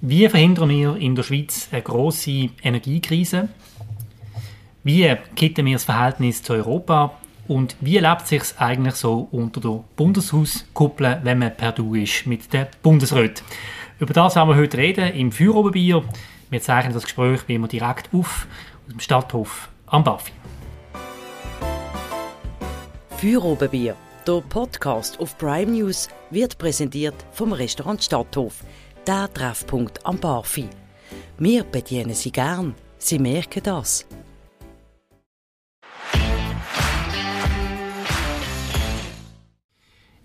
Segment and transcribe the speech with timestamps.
[0.00, 3.48] Wie verhindern wir in der Schweiz eine grosse Energiekrise?
[4.84, 7.14] Wie kitten wir das Verhältnis zu Europa?
[7.48, 12.28] Und wie lebt es sich eigentlich so unter der Bundeshauskuppel, wenn man per Du ist
[12.28, 13.42] mit der Bundesrat?
[13.98, 16.04] Über das werden wir heute reden im Feuerobenbier.
[16.48, 18.46] Wir zeichnen das Gespräch wie immer direkt auf
[18.86, 20.30] aus dem Stadthof am Bafi.
[23.16, 28.62] Feuerobenbier, der Podcast auf Prime News, wird präsentiert vom Restaurant Stadthof–
[29.08, 30.68] der Treffpunkt am Barfi.
[31.38, 32.74] Wir bedienen Sie gern.
[32.98, 34.06] Sie merken das.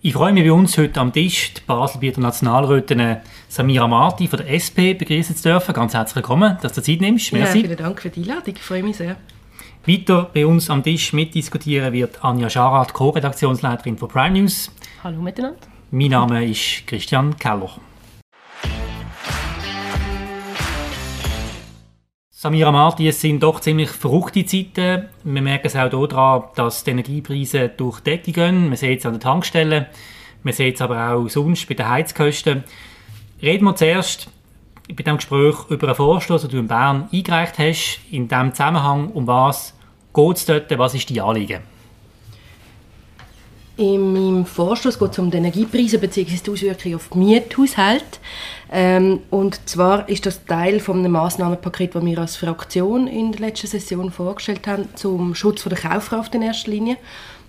[0.01, 4.51] Ich freue mich bei uns heute am Tisch die Baselbieter Nationalrätin Samira Marti von der
[4.51, 5.73] SP begrüßen zu dürfen.
[5.73, 7.31] Ganz herzlich willkommen, dass du Zeit nimmst.
[7.31, 7.59] Merci.
[7.59, 9.15] Ja, vielen Dank für die Einladung, ich freue mich sehr.
[9.87, 14.69] Weiter bei uns am Tisch mitdiskutieren wird Anja Scharat, Co-Redaktionsleiterin von Prime News.
[15.05, 15.57] Hallo miteinander.
[15.89, 17.69] Mein Name ist Christian Keller.
[22.43, 25.07] Samira Marti, es sind doch ziemlich verrückte Zeiten.
[25.23, 28.67] Wir merken es auch daran, dass die Energiepreise durch die Decke gehen.
[28.67, 29.85] Man sieht es an den Tankstellen,
[30.43, 32.65] man sieht es aber auch sonst bei den Heizkosten.
[33.41, 34.29] Reden wir zuerst
[34.89, 38.01] bei diesem Gespräch über einen Vorstoß, den du in Bern eingereicht hast.
[38.11, 39.73] In diesem Zusammenhang, um was
[40.13, 41.61] geht es dort, was ist die Anliegen?
[43.75, 46.35] In meinem Vorstoß geht es um die Energiepreise bzw.
[46.35, 48.19] die Auswirkungen auf die Miethaushalte.
[48.71, 53.41] Ähm, und zwar ist das Teil von einem Massnahmenpaket, das wir als Fraktion in der
[53.41, 56.97] letzten Session vorgestellt haben, zum Schutz der Kaufkraft in erster Linie.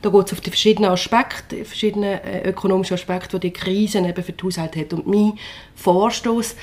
[0.00, 4.25] Da geht es auf die verschiedenen Aspekte, verschiedene äh, ökonomische Aspekte, die die Krise eben
[4.25, 4.94] für die Haushalte hat.
[4.94, 5.34] Und mein
[5.75, 6.56] Vorstoß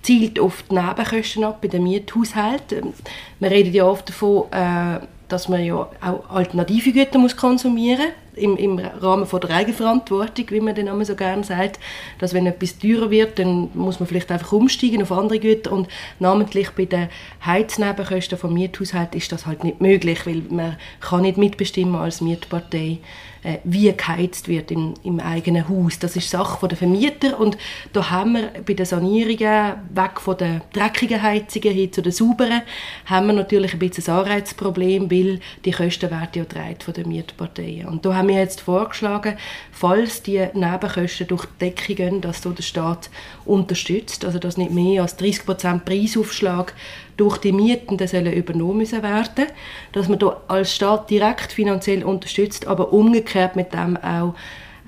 [0.00, 2.94] zielt auf die Nebenkosten ab bei den Miethaushalten.
[3.40, 8.21] Wir reden ja oft davon, äh, dass man ja auch alternative Güter muss konsumieren muss
[8.34, 11.78] im, im Rahmen von der Eigenverantwortung, wie man den Namen so gerne sagt,
[12.18, 15.72] dass wenn etwas teurer wird, dann muss man vielleicht einfach umsteigen auf andere Güter.
[15.72, 15.88] Und
[16.18, 17.08] namentlich bei den
[17.44, 22.98] Heiznebenkosten vom Miethaushalt ist das halt nicht möglich, weil man kann nicht mitbestimmen als Mietpartei,
[23.42, 25.98] äh, wie geheizt wird im, im eigenen Haus.
[25.98, 27.58] Das ist Sache der Vermieter und
[27.92, 32.62] da haben wir bei den Sanierungen weg von den dreckigen Heizungen hin zu den sauberen,
[33.06, 36.44] haben wir natürlich ein bisschen ein Anreizproblem, weil die Kosten werden ja
[36.78, 37.88] von den Mietparteien.
[37.88, 39.36] Und da haben wir jetzt vorgeschlagen,
[39.72, 43.10] falls die Nebenkosten durch die Decke gehen, dass so der Staat
[43.44, 46.74] unterstützt, also dass nicht mehr als 30% Preisaufschlag
[47.22, 49.46] durch die Mieten sollen übernommen müssen werden,
[49.92, 54.34] dass man da als Staat direkt finanziell unterstützt, aber umgekehrt mit dem auch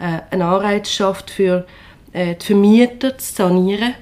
[0.01, 1.65] äh, einen Anreiz schafft für
[2.13, 3.95] äh, die Vermieter zu sanieren,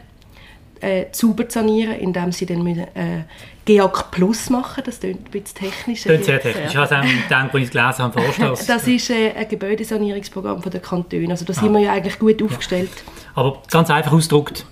[0.81, 3.25] äh, sauber zu sanieren, indem sie dann müssen, äh,
[3.67, 6.05] GEAC Plus machen, das klingt ein bisschen technisch.
[6.05, 6.71] Das sehr technisch.
[6.71, 8.67] Ich habe es auch gedacht, als ich es gelesen habe, Vorstoß.
[8.67, 11.29] Das ist äh, ein Gebäudesanierungsprogramm der Kantone.
[11.29, 11.61] Also da ah.
[11.61, 12.91] sind wir ja eigentlich gut aufgestellt.
[12.97, 13.43] Ja.
[13.43, 14.65] Aber ganz einfach ausgedrückt,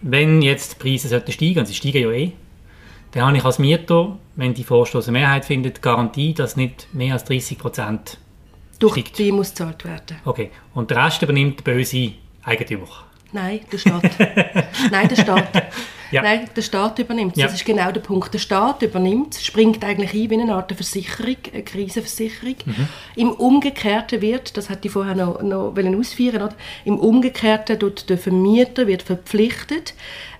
[0.00, 2.32] wenn jetzt die Preise sollten steigen, und sie steigen ja eh,
[3.14, 7.12] dann habe ich als Mieter, wenn die Vorstoß eine Mehrheit findet, Garantie, dass nicht mehr
[7.12, 8.18] als 30 Prozent
[8.80, 9.18] Durch steigt.
[9.18, 10.16] die muss gezahlt werden.
[10.24, 10.50] Okay.
[10.74, 12.88] Und der Rest übernimmt der böse Eigentümer.
[13.34, 14.02] Nein, der Staat.
[14.92, 15.48] Nein, der Staat.
[16.12, 16.22] Ja.
[16.22, 17.46] Nein, der Staat übernimmt ja.
[17.46, 18.32] Das ist genau der Punkt.
[18.32, 22.54] Der Staat übernimmt springt eigentlich ein wie eine Art Versicherung, eine Krisenversicherung.
[22.64, 22.88] Mhm.
[23.16, 26.54] Im Umgekehrten wird, das hatte ich vorher noch, noch ausführen oder?
[26.84, 29.94] im Umgekehrten wird der Vermieter wird verpflichtet,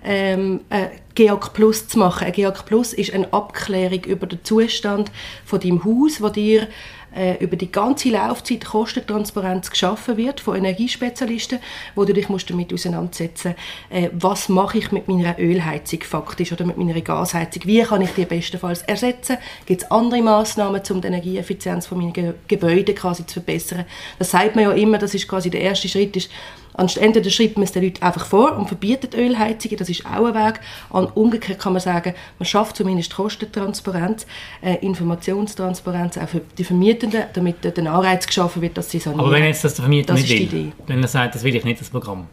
[0.05, 2.29] ähm, äh, GEAC Plus zu machen.
[2.29, 5.11] Ein GEAC Plus ist eine Abklärung über den Zustand
[5.45, 6.69] von deinem Haus, wo dir
[7.15, 11.59] äh, über die ganze Laufzeit Kostentransparenz geschaffen wird von Energiespezialisten,
[11.95, 13.55] wo du dich musst damit auseinandersetzen
[13.91, 18.11] äh, was mache ich mit meiner Ölheizung faktisch oder mit meiner Gasheizung, wie kann ich
[18.11, 23.27] die bestenfalls ersetzen, gibt es andere Maßnahmen, um die Energieeffizienz von meinen Ge Gebäuden quasi
[23.27, 23.85] zu verbessern.
[24.19, 26.31] Das sagt man ja immer, das ist quasi der erste Schritt, ist
[26.77, 30.35] Entweder schreibt man es den Leuten einfach vor und verbietet Ölheizungen, das ist auch ein
[30.35, 30.61] Weg.
[30.91, 34.27] Und umgekehrt kann man sagen, man schafft zumindest Kostentransparenz,
[34.61, 39.21] äh, Informationstransparenz auch für die Vermietenden, damit der Anreiz geschaffen wird, dass sie sanieren.
[39.21, 41.65] Aber wenn jetzt das der Vermieter das nicht will, wenn er sagt, das will ich
[41.65, 42.27] nicht, das Programm?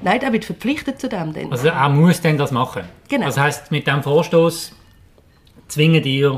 [0.00, 1.32] Nein, er wird verpflichtet zu dem.
[1.32, 1.52] Dann.
[1.52, 2.82] Also er muss dann das machen?
[3.08, 3.26] Genau.
[3.26, 4.72] Das heißt, mit dem Vorstoß
[5.68, 6.28] zwingen die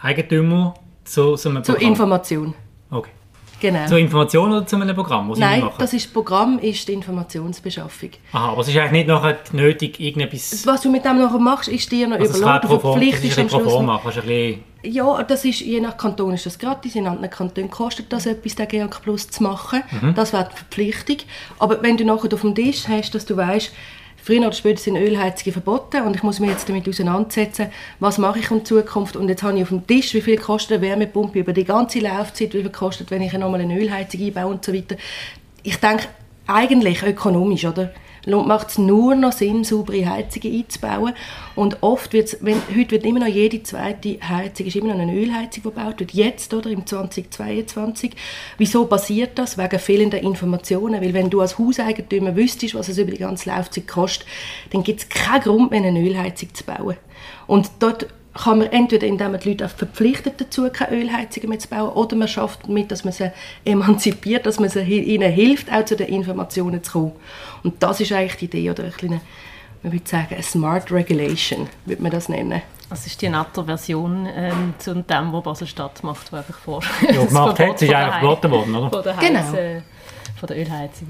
[0.00, 0.74] Eigentümer
[1.04, 1.80] zu so einem Programm?
[1.80, 2.54] Zur Information.
[2.90, 3.10] Okay.
[3.60, 3.86] Genau.
[3.86, 5.30] Zur Information oder zu einem Programm?
[5.30, 8.10] Was Nein, das, ist, Programm ist die Informationsbeschaffung.
[8.32, 10.66] Aha, aber es ist eigentlich nicht nachher nötig, irgendetwas...
[10.66, 12.68] Was du mit dem nachher machst, ist dir noch also überlassen.
[12.68, 14.00] Du verpflichtest am Schluss...
[14.02, 18.12] Kannst ein ja, das ist, je nach Kanton ist das gratis, in anderen Kantonen kostet
[18.12, 19.82] das etwas, den GEAC Plus zu machen.
[19.90, 20.14] Mhm.
[20.14, 21.16] Das wäre die Verpflichtung.
[21.58, 23.72] Aber wenn du nachher auf dem Tisch hast, dass du weißt,
[24.28, 28.40] Früher oder später sind Ölheizungen verboten und ich muss mich jetzt damit auseinandersetzen, was mache
[28.40, 31.38] ich in Zukunft und jetzt habe ich auf dem Tisch, wie viel kostet eine Wärmepumpe
[31.38, 34.74] über die ganze Laufzeit, wie viel kostet, wenn ich nochmal eine Ölheizung einbaue und so
[34.74, 34.96] weiter.
[35.62, 36.08] Ich denke,
[36.46, 37.90] eigentlich ökonomisch, oder?
[38.28, 41.14] Macht es nur noch Sinn, saubere Heizungen einzubauen.
[41.54, 45.14] Und oft wird wenn, heute wird immer noch jede zweite Heizung ist immer noch eine
[45.14, 46.12] Ölheizung, gebaut wird.
[46.12, 48.12] Jetzt, oder, im 2022.
[48.58, 49.58] Wieso passiert das?
[49.58, 51.02] Wegen fehlender Informationen.
[51.02, 54.26] Weil wenn du als Hauseigentümer wüsstest, was es über die ganze Laufzeit kostet,
[54.70, 56.96] dann gibt es keinen Grund mehr, eine Ölheizung zu bauen.
[57.46, 58.06] Und dort
[58.42, 62.16] kann man entweder, indem man die Leute verpflichtet dazu, keine Ölheizungen mehr zu bauen, oder
[62.16, 63.32] man schafft damit, dass man sie
[63.64, 67.12] emanzipiert, dass man sie, ihnen hilft, auch zu den Informationen zu kommen.
[67.64, 69.20] Und das ist eigentlich die Idee, oder eine kleine,
[69.82, 72.62] man würde sagen, eine Smart Regulation, würde man das nennen.
[72.88, 76.82] Das ist die nette Version ähm, zu dem, was Basel-Stadt macht, wo einfach vor.
[77.02, 79.14] Ja, gemacht hat, ist eigentlich geboten worden, oder?
[79.20, 79.52] Genau.
[79.54, 79.82] Äh,
[80.38, 81.08] von der Ölheizung.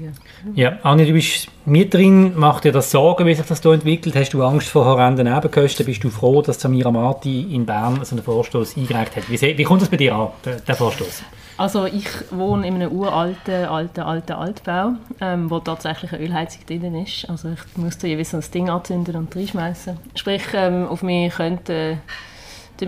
[0.55, 4.15] Ja, Anni, du bist Mieterin, macht dir das Sorgen, wie sich das hier entwickelt?
[4.15, 5.85] Hast du Angst vor horrenden Nebenkosten?
[5.85, 9.29] Bist du froh, dass Samira Marti in Bern so einen Vorstoß eingereicht hat?
[9.29, 11.23] Wie, wie kommt das bei dir an, der, der Vorstoß?
[11.59, 16.95] Also ich wohne in einem uralten, alten, alten Altbau, ähm, wo tatsächlich eine Ölheizung drin
[17.03, 17.29] ist.
[17.29, 19.97] Also ich musste jeweils ein Ding anzünden und reinschmeißen.
[20.15, 21.97] Sprich, ähm, auf mich könnte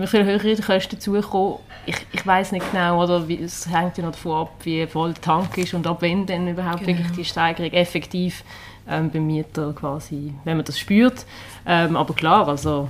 [0.00, 1.58] mir viel höhere Kosten zukommen.
[1.86, 5.12] Ich, ich weiß nicht genau, oder wie, es hängt ja noch davon ab, wie voll
[5.12, 6.98] der Tank ist und ab wann dann überhaupt genau.
[6.98, 8.44] wirklich die Steigerung effektiv
[8.88, 11.26] ähm, beim Mieter quasi, wenn man das spürt.
[11.66, 12.88] Ähm, aber klar, also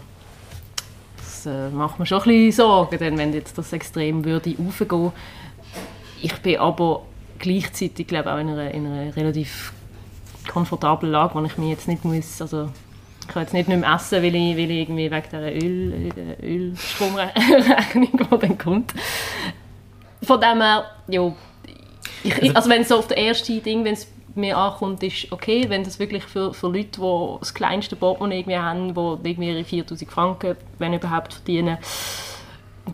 [1.16, 5.12] das äh, macht mir schon ein bisschen Sorgen, denn wenn jetzt das extrem würde aufgehen.
[6.20, 7.02] Ich bin aber
[7.38, 9.72] gleichzeitig glaube auch in einer, in einer relativ
[10.49, 12.69] komfortablen Lage, wo ich mich jetzt nicht muss, also
[13.22, 16.10] ich kann jetzt nicht mehr essen, weil ich, weil ich irgendwie wegen dieser Öl,
[16.42, 18.94] Ölstromrechnung, die dann kommt.
[20.22, 21.32] Von dem her, ja,
[22.24, 25.30] ich, also, also wenn es so auf das erste Ding, wenn es mir ankommt, ist
[25.30, 29.50] okay, wenn das wirklich für, für Leute, die das kleinste Portemonnaie irgendwie haben, die irgendwie
[29.50, 31.78] ihre 4000 Franken, wenn überhaupt, verdienen,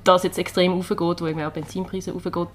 [0.05, 2.49] das jetzt extrem aufgeht, wo irgendwie auch Benzinpreise aufgeht,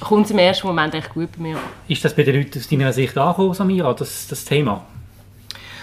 [0.00, 1.58] kommt es im ersten Moment echt gut bei mir
[1.88, 4.84] Ist das bei den Leuten aus deiner Sicht angekommen, Samira, das, das Thema?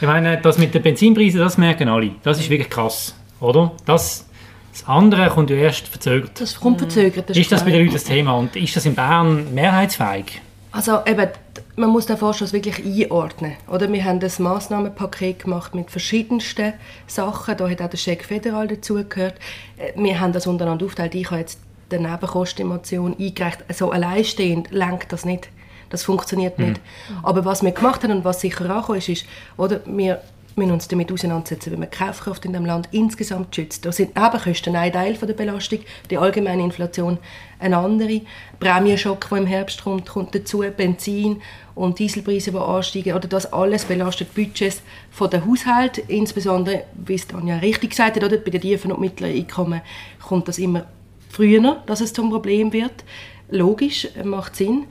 [0.01, 2.09] Ich meine, das mit den Benzinpreisen, das merken alle.
[2.23, 3.71] Das ist wirklich krass, oder?
[3.85, 4.25] Das,
[4.71, 6.41] das andere kommt ja erst verzögert.
[6.41, 7.29] Das kommt verzögert.
[7.29, 8.33] Das ist das bei den Leuten das Thema?
[8.33, 10.41] Und ist das in Bern mehrheitsfähig?
[10.71, 11.27] Also eben,
[11.75, 13.53] man muss den Vorstoß wirklich einordnen.
[13.67, 13.93] Oder?
[13.93, 16.73] Wir haben ein Massnahmenpaket gemacht mit verschiedensten
[17.05, 17.57] Sachen.
[17.57, 19.35] Da hat auch der Scheck Federal dazugehört.
[19.77, 21.13] Äh, wir haben das untereinander aufgeteilt.
[21.13, 21.59] Ich habe jetzt
[21.91, 23.65] die Nebenkostenemotion eingereicht.
[23.71, 25.49] So alleinstehend lenkt das nicht.
[25.91, 26.81] Das funktioniert nicht.
[27.09, 27.17] Mhm.
[27.23, 29.25] Aber was wir gemacht haben und was sicher angekommen ist, ist,
[29.57, 30.21] oder, wir
[30.55, 33.85] müssen uns damit auseinandersetzen, wie man die Kaufkraft in dem Land insgesamt schützt.
[33.85, 35.79] Da sind Nebenkosten ein Teil von der Belastung,
[36.09, 37.17] die allgemeine Inflation
[37.59, 38.21] eine andere.
[38.59, 41.41] Prämienschock, der im Herbst kommt, kommt dazu, Benzin
[41.75, 43.13] und Dieselpreise, die ansteigen.
[43.13, 48.23] Oder das alles belastet Budgets von den Haushalten, insbesondere, wie es Tanja richtig gesagt hat,
[48.23, 49.81] oder, bei den tiefen und mittleren Einkommen
[50.21, 50.85] kommt das immer
[51.29, 53.05] früher, dass es zum Problem wird.
[53.49, 54.85] Logisch, macht Sinn.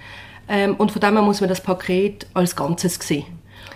[0.51, 3.25] Ähm, und von dem her muss man das Paket als Ganzes sehen.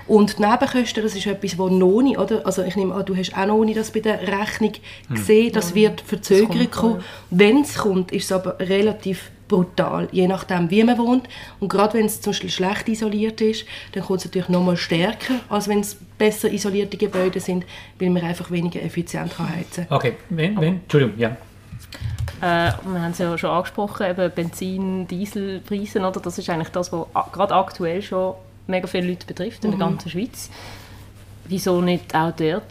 [0.06, 2.44] Und die Nebenkosten, das ist etwas, wo noch nicht, oder?
[2.44, 4.72] Also ich nehme an, du hast auch noch nicht das bei der Rechnung
[5.08, 5.16] hm.
[5.16, 7.04] gesehen, das ja, wird Verzögerung kommen.
[7.30, 11.28] Wenn es kommt, ist es aber relativ brutal, je nachdem, wie man wohnt.
[11.60, 14.76] Und gerade wenn es zum Beispiel schlecht isoliert ist, dann kommt es natürlich noch mal
[14.76, 17.64] stärker, als wenn es besser isolierte Gebäude sind,
[17.98, 19.96] weil man einfach weniger effizient heizen kann.
[19.96, 21.36] Okay, wenn, wenn, Entschuldigung, ja.
[22.40, 26.20] Äh, wir haben es ja schon angesprochen, eben Benzin, Dieselpreise, oder?
[26.20, 28.34] das ist eigentlich das, was gerade aktuell schon
[28.66, 29.78] mega viele Leute betrifft in mhm.
[29.78, 30.50] der ganzen Schweiz.
[31.46, 32.64] Wieso nicht auch dort?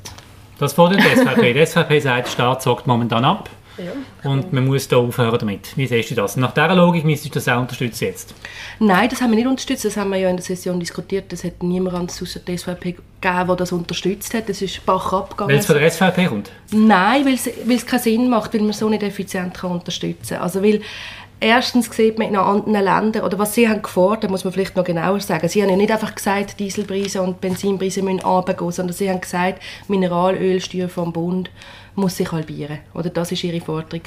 [0.60, 1.54] Das fordert die SVP.
[1.54, 3.50] Die SVP sagt, der Staat sagt momentan ab.
[3.78, 4.30] Ja.
[4.30, 5.76] Und man muss da aufhören damit.
[5.76, 6.38] Wie siehst du das?
[6.38, 8.34] Nach dieser Logik müsstest du das auch unterstützen jetzt?
[8.80, 9.86] Nein, das haben wir nicht unterstützt.
[9.86, 11.32] Das haben wir ja in der Session diskutiert.
[11.32, 14.48] Das hat niemand außer der SVP gegeben, der das unterstützt hat.
[14.48, 15.52] Das ist Bach abgegangen.
[15.52, 16.52] Weil es von der SVP kommt?
[16.72, 20.36] Nein, weil es, weil es keinen Sinn macht, weil man so nicht effizient kann unterstützen
[20.36, 20.44] kann.
[20.44, 20.82] Also weil
[21.46, 24.86] Erstens sieht man in anderen Ländern, oder was sie haben gefordert, muss man vielleicht noch
[24.86, 25.50] genauer sagen.
[25.50, 29.62] Sie haben ja nicht einfach gesagt, Dieselpreise und Benzinpreise müssen runtergehen, sondern sie haben gesagt,
[29.90, 31.52] Mineralölsteuer vom Bund
[31.96, 32.80] muss sich halbieren.
[32.94, 34.02] Oder das ist ihre Forderung.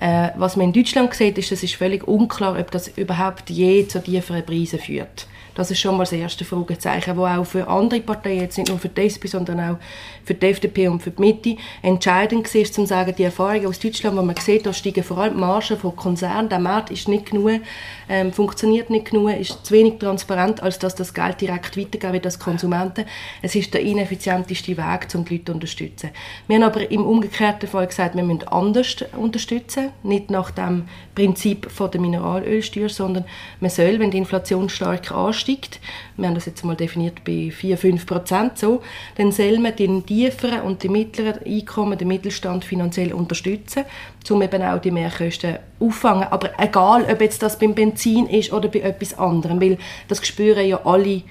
[0.00, 3.86] Äh, was man in Deutschland sieht, ist, es ist völlig unklar, ob das überhaupt je
[3.86, 5.26] zu tieferen Preisen führt.
[5.54, 8.78] Das ist schon mal das erste Fragezeichen, das auch für andere Parteien, jetzt nicht nur
[8.78, 9.76] für die SP, sondern auch
[10.24, 14.16] für die FDP und für die Mitte, entscheidend war, zu sagen, die Erfahrungen aus Deutschland,
[14.16, 17.30] wo man sieht, da steigen vor allem die Margen von Konzernen, der Markt ist nicht
[17.30, 17.60] genug,
[18.08, 22.26] ähm, funktioniert nicht genug, ist zu wenig transparent, als dass das Geld direkt weitergeben wird
[22.26, 23.04] als Konsumenten.
[23.40, 26.10] Es ist der ineffizienteste Weg, um die Leute zu unterstützen.
[26.46, 31.70] Wir haben aber im umgekehrten Fall gesagt, wir müssen anders unterstützen, nicht nach dem Prinzip
[31.70, 33.24] von der Mineralölsteuer, sondern
[33.60, 35.80] man soll, wenn die Inflation stark ansteigt,
[36.16, 38.82] wir haben das jetzt mal definiert bei 4-5 Prozent so,
[39.16, 43.84] dann soll man den tieferen und die mittleren Einkommen, den Mittelstand finanziell unterstützen,
[44.30, 46.28] um eben auch die Mehrkosten auffangen.
[46.30, 49.78] Aber egal, ob jetzt das beim Benzin ist oder bei etwas anderem, weil
[50.08, 51.22] das spüren ja alle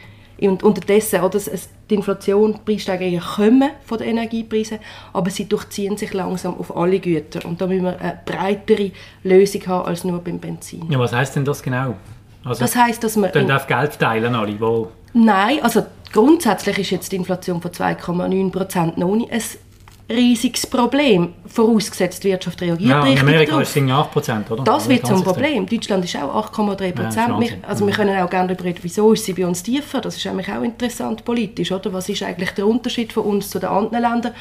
[0.42, 4.80] Und unterdessen, oder, es, die Inflation, die Preissteigerungen kommen von den Energiepreisen,
[5.14, 7.46] aber sie durchziehen sich langsam auf alle Güter.
[7.48, 8.92] Und da müssen wir eine breitere
[9.24, 10.90] Lösung haben als nur beim Benzin.
[10.90, 11.94] Ja, was heißt denn das genau?
[12.44, 13.32] Also, das heißt, dass man...
[13.32, 14.90] Dann darf Geld teilen alle, wo...
[15.14, 19.42] Nein, also grundsätzlich ist jetzt die Inflation von 2,9% noch nicht ein
[20.12, 23.62] riesiges Problem, vorausgesetzt die Wirtschaft reagiert ja, richtig in Amerika drauf.
[23.62, 24.64] ist es 8% oder?
[24.64, 25.66] Das wird zum Problem.
[25.66, 27.44] Deutschland ist auch 8,3 Prozent.
[27.44, 30.02] Ja, also wir können auch gerne darüber reden, wieso ist sie bei uns tiefer.
[30.02, 31.94] Das ist eigentlich auch interessant politisch, oder?
[31.94, 34.34] Was ist eigentlich der Unterschied von uns zu den anderen Ländern?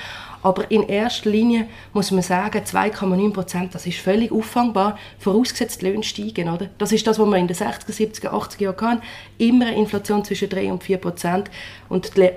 [0.43, 5.87] Aber in erster Linie muss man sagen, 2,9 Prozent, das ist völlig auffangbar, vorausgesetzt die
[5.87, 6.49] Löhne steigen.
[6.49, 6.71] Oder?
[6.79, 9.03] Das ist das, was wir in den 60er, 70er, 80er Jahren hatten.
[9.41, 11.51] Immer eine Inflation zwischen 3 und 4 Prozent.
[11.89, 12.31] Und die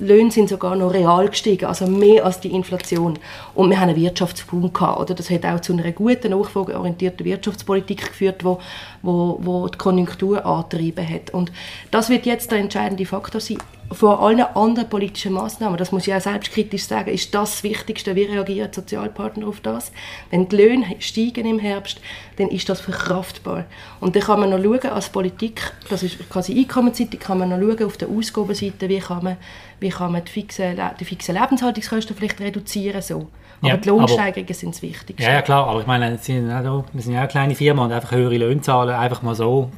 [0.00, 3.18] Löhne sind sogar noch real gestiegen, also mehr als die Inflation.
[3.54, 5.00] Und wir haben einen Wirtschaftsboom gehabt.
[5.00, 5.14] Oder?
[5.14, 8.58] Das hat auch zu einer guten, nachfolgeorientierten Wirtschaftspolitik geführt, wo,
[9.02, 11.30] wo, wo die Konjunktur angetrieben hat.
[11.30, 11.52] Und
[11.90, 13.58] das wird jetzt der entscheidende Faktor sein
[13.92, 18.24] vor allen anderen politischen Maßnahmen, das muss ich auch selbstkritisch sagen, ist das Wichtigste, wie
[18.24, 19.92] reagieren die Sozialpartner auf das.
[20.30, 22.00] Wenn die Löhne steigen im Herbst,
[22.36, 23.64] dann ist das verkraftbar.
[24.00, 27.58] Und dann kann man noch schauen, als Politik, das ist quasi Einkommensseite, kann man noch
[27.58, 29.36] schauen auf der Ausgabenseite, wie kann man,
[29.80, 33.28] wie kann man die fixen, die fixen Lebenshaltungskosten vielleicht reduzieren, so.
[33.60, 35.22] Aber ja, die Lohnsteigerungen sind das Wichtigste.
[35.22, 38.36] Ja, ja, klar, aber ich meine, wir sind ja eine kleine Firma und einfach höhere
[38.36, 39.70] Löhne zahlen, einfach mal so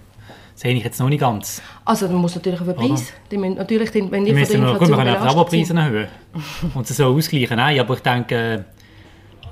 [0.54, 1.62] sehe ich jetzt noch nicht ganz.
[1.84, 4.56] Also man muss natürlich auf den Preis, die müssen natürlich, wenn die, die von der
[4.56, 6.08] Inflation gut, wir können auch die Preise erhöhen
[6.74, 7.56] und sie so ausgleichen.
[7.56, 8.64] Nein, aber ich denke,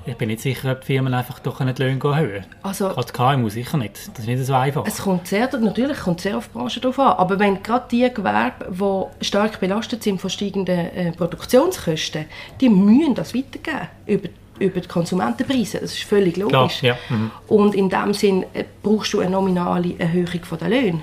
[0.07, 3.49] ich bin nicht sicher, ob die Firmen einfach doch nicht Löhne erhöhen Also, gerade KMU
[3.49, 4.09] sicher nicht.
[4.13, 4.85] Das ist nicht so einfach.
[4.85, 7.13] Es kommt sehr, natürlich kommt sehr auf die Branche drauf an.
[7.17, 12.25] Aber wenn gerade die Gewerbe, die stark belastet sind von steigenden äh, Produktionskosten,
[12.61, 15.79] die müssen das weitergeben über über die Konsumentenpreise.
[15.79, 16.79] Das ist völlig logisch.
[16.79, 17.15] Klar, ja.
[17.15, 17.31] mhm.
[17.47, 21.01] Und in dem Sinn äh, brauchst du eine nominale Erhöhung der Löhne.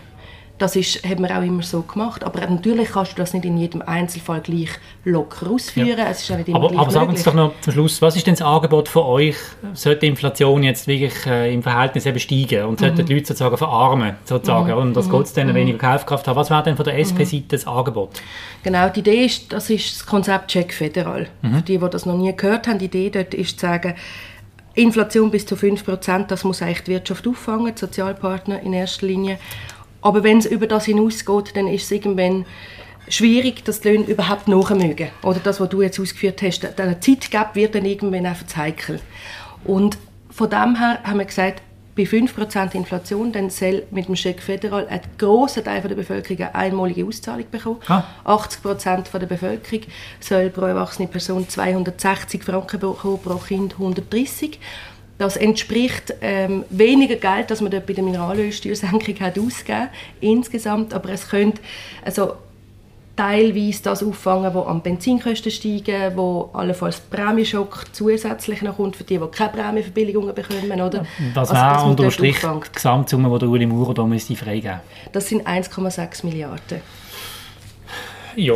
[0.64, 2.25] Das ist, hat man auch immer so gemacht.
[2.25, 4.71] Aber natürlich kannst du das nicht in jedem Einzelfall gleich
[5.04, 5.99] locker ausführen.
[5.99, 6.09] Ja.
[6.09, 8.26] Es ist auch nicht immer aber, aber sagen Sie doch noch zum Schluss, was ist
[8.26, 9.37] denn das Angebot von euch?
[9.75, 13.04] Sollte die Inflation jetzt wirklich äh, im Verhältnis eben steigen und sollten mhm.
[13.04, 14.78] die Leute sozusagen verarmen, sozusagen, mhm.
[14.78, 15.25] und das mhm.
[15.35, 15.54] dann mhm.
[15.54, 16.37] weniger Kaufkraft haben?
[16.37, 18.23] Was wäre denn von der SP-Seite das Angebot?
[18.62, 21.26] Genau, die Idee ist, das ist das Konzept Check Federal.
[21.42, 21.56] Mhm.
[21.56, 23.97] Für die, die das noch nie gehört haben, die Idee dort ist zu sagen,
[24.73, 29.38] Inflation bis zu 5%, das muss eigentlich die Wirtschaft auffangen, die Sozialpartner in erster Linie.
[30.05, 32.45] Aber wenn es über das hinausgeht, dann ist es irgendwann
[33.09, 35.09] schwierig, dass die Löhne überhaupt nachmögen.
[35.23, 39.01] Oder das, was du jetzt ausgeführt hast, der Zeitgap wird dann irgendwann einfach zu heikel.
[39.65, 39.97] Und
[40.29, 41.63] von dem her haben wir gesagt,
[41.97, 46.55] bei 5% Inflation dann soll mit dem Scheck Federal ein grosser Teil der Bevölkerung eine
[46.55, 47.81] einmalige Auszahlung bekommen.
[47.87, 48.03] Ah.
[48.27, 49.87] 80% der Bevölkerung
[50.21, 54.59] soll pro erwachsene Person 260 Franken bekommen, pro Kind 130
[55.18, 59.88] das entspricht ähm, weniger Geld, das man dort bei der Mineralölsteuersenkung hat ausgegeben
[60.21, 61.61] insgesamt, aber es könnte
[62.04, 62.35] also
[63.16, 69.18] teilweise das auffangen, wo am Benzinkosten steigen, wo allenfalls Prämienschock zusätzlich noch kommt für die,
[69.18, 71.06] die keine Prämienverbilligungen bekommen, oder?
[71.35, 74.80] Das also, wäre unter Strich die Gesamtsumme, die Uli Maurer da müsste freigeben
[75.12, 76.80] Das sind 1,6 Milliarden.
[78.37, 78.54] Ja.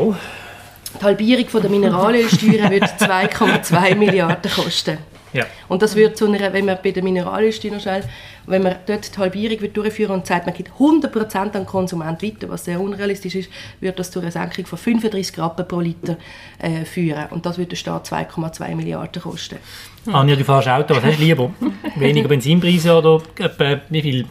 [0.99, 4.99] Die Halbierung von der Mineralölsteuer würde 2,2 Milliarden kosten.
[5.33, 5.45] Ja.
[5.69, 8.05] Und das wird zu einer, wenn man bei der Mineralindustrie noch schnell,
[8.47, 12.49] wenn man dort die Halbierung durchführen und sagt, man gibt 100% an den Konsument weiter,
[12.49, 16.17] was sehr unrealistisch ist, wird das zu einer Senkung von 35 Rappen pro Liter
[16.59, 17.27] äh, führen.
[17.31, 19.59] Und das wird der Staat 2,2 Milliarden kosten.
[20.05, 20.15] Hm.
[20.15, 21.51] Anja, du fährst Auto, was hast du lieber?
[21.97, 24.27] Weniger Benzinpreise oder etwa, wie viel?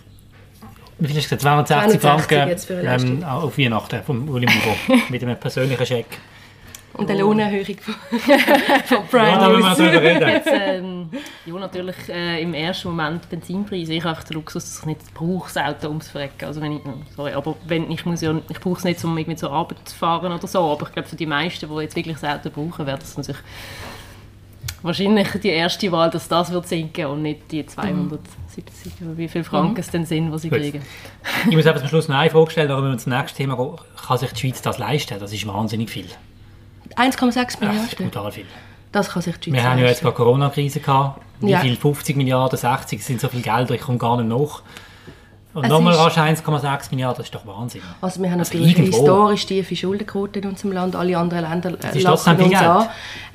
[0.99, 1.39] Wie viel ist es?
[1.39, 6.07] 260 Franken ähm, auf Weihnachten vom Uli Muro mit einem persönlichen Scheck.
[6.97, 7.95] Und eine Lohnerhöhung von,
[8.85, 9.77] von Prime ja, News.
[9.77, 10.29] darüber reden.
[10.29, 11.09] Jetzt, ähm,
[11.45, 13.93] ja, natürlich äh, im ersten Moment Benzinpreise.
[13.93, 16.45] Ich habe den Luxus, dass ich nicht brauche, das Auto ums Verrecken.
[16.45, 16.81] Also wenn ich,
[17.15, 19.95] sorry, aber wenn, ich, muss ja, ich brauche es nicht, um irgendwie zur Arbeit zu
[19.95, 20.59] fahren oder so.
[20.59, 23.41] Aber ich glaube, für die meisten, die jetzt wirklich das Auto brauchen, wäre das natürlich
[24.81, 29.17] wahrscheinlich die erste Wahl, dass das wird sinken und nicht die 270 mhm.
[29.17, 29.79] wie viele Franken mhm.
[29.79, 30.59] es denn sind, die sie Gut.
[30.59, 30.81] kriegen.
[31.49, 33.55] Ich muss einfach zum Schluss noch eine Frage stellen, aber wenn wir zum nächsten Thema
[33.55, 33.75] gehen,
[34.07, 35.19] kann sich die Schweiz das leisten?
[35.19, 36.07] Das ist wahnsinnig viel.
[36.97, 37.81] 1,6 Milliarden?
[37.83, 38.45] Das ist brutal viel.
[38.91, 41.21] Das kann sich die Schweiz Wir haben ja jetzt gerade Corona-Krise gehabt.
[41.39, 41.59] Wie ja.
[41.59, 41.75] viel?
[41.75, 44.63] 50 Milliarden, 60 sind so viel Geld, ich komme gar nicht nach.
[45.57, 47.81] Und nochmal rasch 1,6 Milliarden, das ist doch Wahnsinn.
[47.99, 48.97] Also wir haben also natürlich irgendwo.
[48.97, 50.95] historisch tiefe Schuldenquote in unserem Land.
[50.95, 52.89] Alle anderen Länder äh, lachen uns an.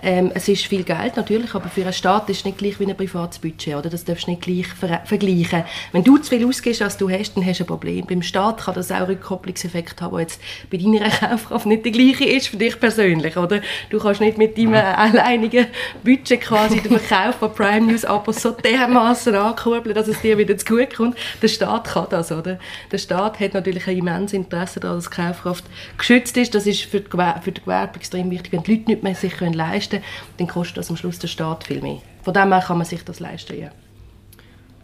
[0.04, 2.86] Ähm, es ist viel Geld natürlich, aber für einen Staat ist es nicht gleich wie
[2.86, 3.74] ein privates Budget.
[3.74, 3.90] Oder?
[3.90, 5.64] Das darfst du nicht gleich ver vergleichen.
[5.90, 8.06] Wenn du zu viel ausgibst, als du hast, dann hast du ein Problem.
[8.06, 12.24] Beim Staat kann das auch Rückkopplungseffekt haben, der jetzt bei deiner Kaufkraft nicht der gleiche
[12.24, 13.36] ist für dich persönlich.
[13.36, 13.60] Oder?
[13.90, 15.66] Du kannst nicht mit deinem alleinigen
[16.04, 20.56] Budget quasi den Verkauf von Prime News Abos so dermaßen ankurbeln, dass es dir wieder
[20.56, 21.16] zu gut kommt.
[21.40, 22.58] Der Staat kann das, oder?
[22.90, 25.64] Der Staat hat natürlich ein immenses Interesse daran, dass die Kaufkraft
[25.96, 26.54] geschützt ist.
[26.54, 28.52] Das ist für, die Gewer für den Gewerbe extrem wichtig.
[28.52, 30.04] Wenn die Leute nicht mehr sich können leisten können,
[30.38, 31.98] dann kostet das am Schluss der Staat viel mehr.
[32.22, 33.70] Von dem her kann man sich das leisten, ja.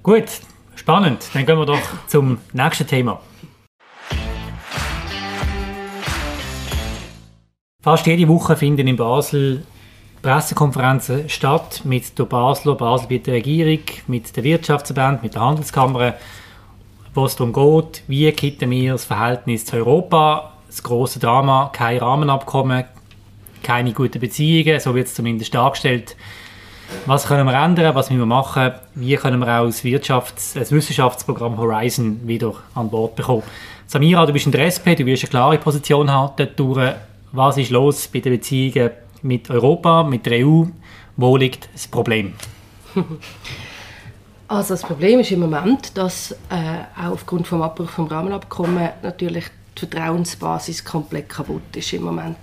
[0.02, 0.26] Gut,
[0.74, 1.28] spannend.
[1.34, 3.20] Dann gehen wir doch zum nächsten Thema.
[7.82, 9.62] Fast jede Woche finden in Basel
[10.22, 16.14] Pressekonferenzen statt mit der Basler, Basel mit der Regierung, mit der Wirtschaftsverband, mit der Handelskammer,
[17.14, 21.98] wo es darum geht, wie kitten wir das Verhältnis zu Europa, das große Drama, kein
[21.98, 22.84] Rahmenabkommen,
[23.62, 26.16] keine guten Beziehungen, so wird es zumindest dargestellt.
[27.06, 30.72] Was können wir ändern, was müssen wir machen, wie können wir auch das, Wirtschafts-, das
[30.72, 33.42] Wissenschaftsprogramm Horizon wieder an Bord bekommen.
[33.86, 36.88] Samira, du bist in der SP, du wirst eine klare Position haben dort
[37.32, 38.90] Was ist los bei den Beziehungen
[39.22, 40.64] mit Europa, mit der EU?
[41.16, 42.34] Wo liegt das Problem?
[44.48, 49.44] Also das Problem ist im Moment, dass äh, auch aufgrund des Abbruch vom Rahmenabkommen natürlich
[49.76, 52.38] die Vertrauensbasis komplett kaputt ist im Moment.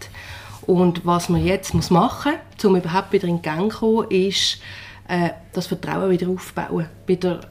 [0.68, 4.60] Und was man jetzt muss machen muss, um überhaupt wieder in Gang zu kommen, ist
[5.08, 6.86] äh, das Vertrauen wieder aufbauen.
[7.08, 7.42] Wieder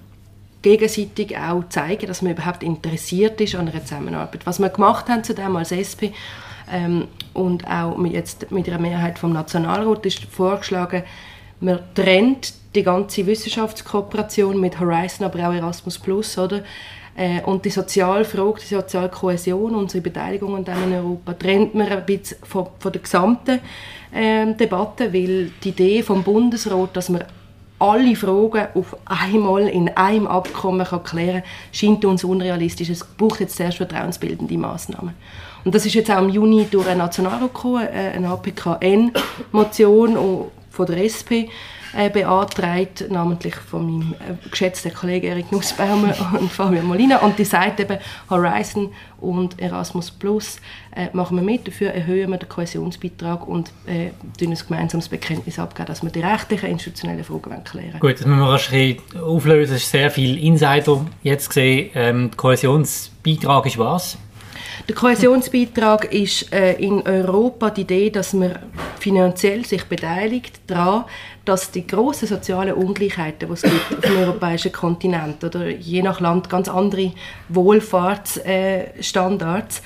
[0.62, 4.46] gegenseitig auch zeigen, dass man überhaupt interessiert ist an einer Zusammenarbeit.
[4.46, 6.14] Was wir gemacht haben zu dem als SP
[6.70, 11.02] ähm, und auch mit, jetzt mit einer Mehrheit vom Nationalrat ist vorgeschlagen,
[11.60, 16.62] man trennt die ganze Wissenschaftskooperation mit Horizon, aber auch Erasmus Plus, oder?
[17.16, 21.86] Äh, und die Sozialfrage, die soziale Kohäsion, unsere Beteiligung an dem in Europa, trennt man
[21.86, 23.60] ein bisschen von, von der gesamten
[24.12, 27.24] äh, Debatte, weil die Idee vom Bundesrat, dass man
[27.78, 32.88] alle Fragen auf einmal in einem Abkommen kann klären kann, scheint uns unrealistisch.
[32.88, 35.14] Es braucht jetzt zuerst vertrauensbildende Massnahmen.
[35.64, 40.16] Und das ist jetzt auch im Juni durch einen Nationalrat gekommen, äh, eine APKN-Motion
[40.70, 41.48] von der SP,
[41.96, 47.18] äh, beantragt, namentlich von meinem äh, geschätzten Kollegen Erik Nussbaumer und Fabian Molina.
[47.18, 47.98] Und die sagt eben,
[48.30, 50.60] Horizon und Erasmus Plus
[50.94, 54.10] äh, machen wir mit, dafür erhöhen wir den Kohäsionsbeitrag und äh,
[54.40, 58.00] ein gemeinsames Bekenntnis abgeben, dass wir die rechtlichen, institutionellen Fragen klären.
[58.00, 59.76] Gut, das müssen wir wahrscheinlich auflösen.
[59.76, 61.90] Es ist sehr viel Insider jetzt gesehen.
[61.94, 64.18] Ähm, Kohäsionsbeitrag ist was?
[64.88, 68.58] Der Kohäsionsbeitrag ist äh, in Europa die Idee, dass man
[68.98, 71.04] finanziell sich beteiligt daran,
[71.44, 76.18] dass die grossen sozialen Ungleichheiten, die es gibt auf dem europäischen Kontinent oder je nach
[76.20, 77.12] Land ganz andere
[77.48, 79.82] Wohlfahrtsstandards, äh,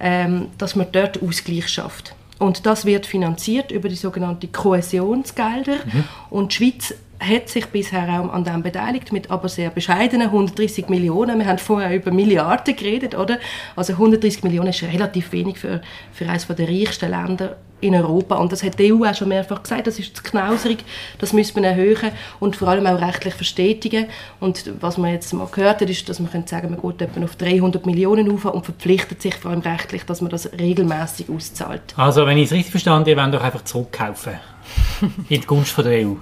[0.00, 2.14] ähm, dass man dort Ausgleich schafft.
[2.38, 5.76] Und das wird finanziert über die sogenannten Kohäsionsgelder.
[5.84, 6.04] Mhm.
[6.30, 10.88] Und die Schweiz hat sich bisher auch an dem beteiligt, mit aber sehr bescheidenen 130
[10.88, 11.38] Millionen.
[11.38, 13.38] Wir haben vorher über Milliarden geredet, oder?
[13.76, 18.36] Also 130 Millionen ist relativ wenig für, für eines der reichsten Länder in Europa.
[18.36, 20.78] Und das hat die EU auch schon mehrfach gesagt, das ist zu knauserig,
[21.18, 24.06] das müssen wir erhöhen und vor allem auch rechtlich verstetigen.
[24.38, 27.36] Und was man jetzt mal gehört hat, ist, dass man sagen, man geht etwa auf
[27.36, 31.82] 300 Millionen auf und verpflichtet sich vor allem rechtlich, dass man das regelmäßig auszahlt.
[31.96, 34.34] Also, wenn ich es richtig verstanden habe, wollt doch einfach zurückkaufen
[35.28, 36.14] in die Gunst von der EU.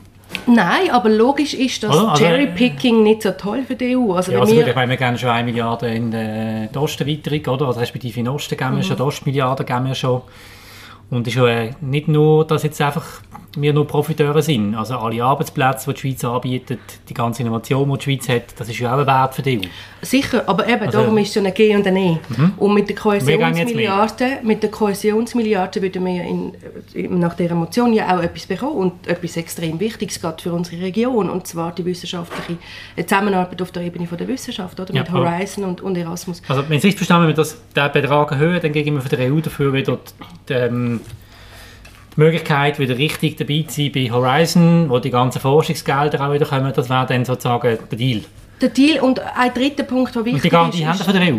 [0.47, 4.13] Nein, aber logisch ist, dass also, Cherrypicking nicht so toll für die EU.
[4.13, 7.55] Also, ja, also wir, gut, ich meine, wir geben schon 1 Milliarde in die Osterweiterung,
[7.55, 7.67] oder?
[7.67, 8.83] Also respektive in Osten geben wir mhm.
[8.83, 10.23] schon, die Ostmilliarden geben wir schon.
[11.11, 13.23] Und es ist ja nicht nur, dass jetzt einfach
[13.57, 14.75] wir nur Profiteure sind.
[14.75, 18.69] Also alle Arbeitsplätze, die die Schweiz anbietet, die ganze Innovation, die die Schweiz hat, das
[18.69, 19.63] ist ja auch ein Wert für die EU.
[20.03, 22.19] Sicher, aber eben, also, darum ist es ja ein G und ein E.
[22.29, 22.53] Mhm.
[22.57, 26.53] Und mit der Kohäsionsmilliarde, mit der Kohäsionsmilliarde würden wir in,
[27.19, 31.31] nach dieser Motion ja auch etwas bekommen und etwas extrem Wichtiges gerade für unsere Region,
[31.31, 32.59] und zwar die wissenschaftliche
[33.07, 34.95] Zusammenarbeit auf der Ebene von der Wissenschaft, oder?
[34.95, 36.43] Ja, mit Horizon und, und, Erasmus.
[36.47, 38.97] Also wenn ich es richtig verstanden habe, wenn wir das, den Betrag erhöhen, dann geben
[38.97, 39.99] wir von der EU dafür wieder
[40.49, 40.98] die, ähm,
[42.19, 46.47] die Möglichkeit, wieder richtig dabei zu sein bei Horizon, wo die ganzen Forschungsgelder auch wieder
[46.47, 48.23] kommen, das wäre dann sozusagen der Deal.
[48.61, 50.83] Der Deal und ein dritter Punkt, der wichtig und die, ist...
[50.83, 51.39] Die Hände von der EU?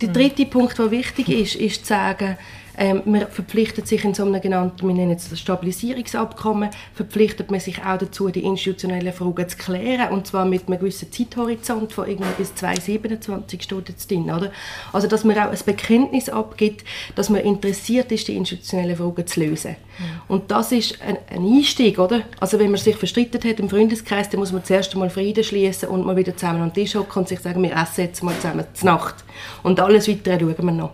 [0.00, 2.38] Der dritte Punkt, der wichtig ist, ist zu sagen,
[2.78, 7.58] ähm, man verpflichtet sich in so einem genannten, wir nennen es das Stabilisierungsabkommen, verpflichtet man
[7.58, 12.08] sich auch dazu, die institutionellen Fragen zu klären, und zwar mit einem gewissen Zeithorizont von
[12.08, 14.52] irgendwie bis 2027 steht jetzt drin, oder?
[14.92, 16.84] Also, dass man auch ein Bekenntnis abgibt,
[17.16, 19.72] dass man interessiert ist, die institutionellen Fragen zu lösen.
[19.98, 20.04] Mhm.
[20.28, 22.22] Und das ist ein, ein, Einstieg, oder?
[22.38, 25.88] Also, wenn man sich verstritten hat im Freundeskreis, dann muss man zuerst einmal Frieden schließen
[25.88, 28.36] und mal wieder zusammen an den Tisch hocken und sich sagen, wir essen jetzt mal
[28.36, 29.16] zusammen zur Nacht.
[29.64, 30.92] Und alles Weitere schauen wir noch.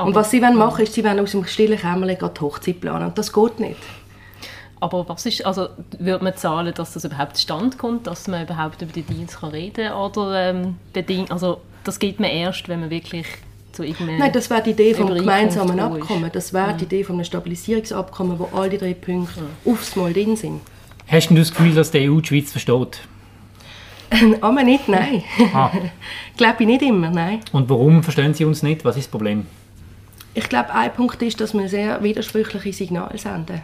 [0.00, 2.80] Aber und was sie wollen machen, ist, sie wollen aus dem stillen Kämmerlein die Hochzeit
[2.80, 3.08] planen.
[3.08, 3.80] Und das geht nicht.
[4.80, 8.80] Aber was ist, also würde man zahlen, dass das überhaupt zustande kommt, dass man überhaupt
[8.80, 9.98] über die Deals kann reden kann?
[9.98, 13.26] Oder ähm, Beding also das geht man erst, wenn man wirklich
[13.72, 16.30] zu irgendeinem Nein, das wäre die Idee vom gemeinsamen Abkommen.
[16.32, 16.72] Das wäre ja.
[16.72, 19.72] die Idee von einem Stabilisierungsabkommen, wo all die drei Punkte ja.
[19.72, 20.62] aufs Mal drin sind.
[21.08, 23.00] Hast du das Gefühl, dass die EU die Schweiz versteht?
[24.40, 25.22] Aber nicht, nein.
[25.52, 25.70] Ah.
[26.36, 27.40] Glaube ich nicht immer, nein.
[27.52, 28.84] Und warum verstehen Sie uns nicht?
[28.84, 29.46] Was ist das Problem?
[30.42, 33.60] Ich glaube, ein Punkt ist, dass wir sehr widersprüchliche Signale senden.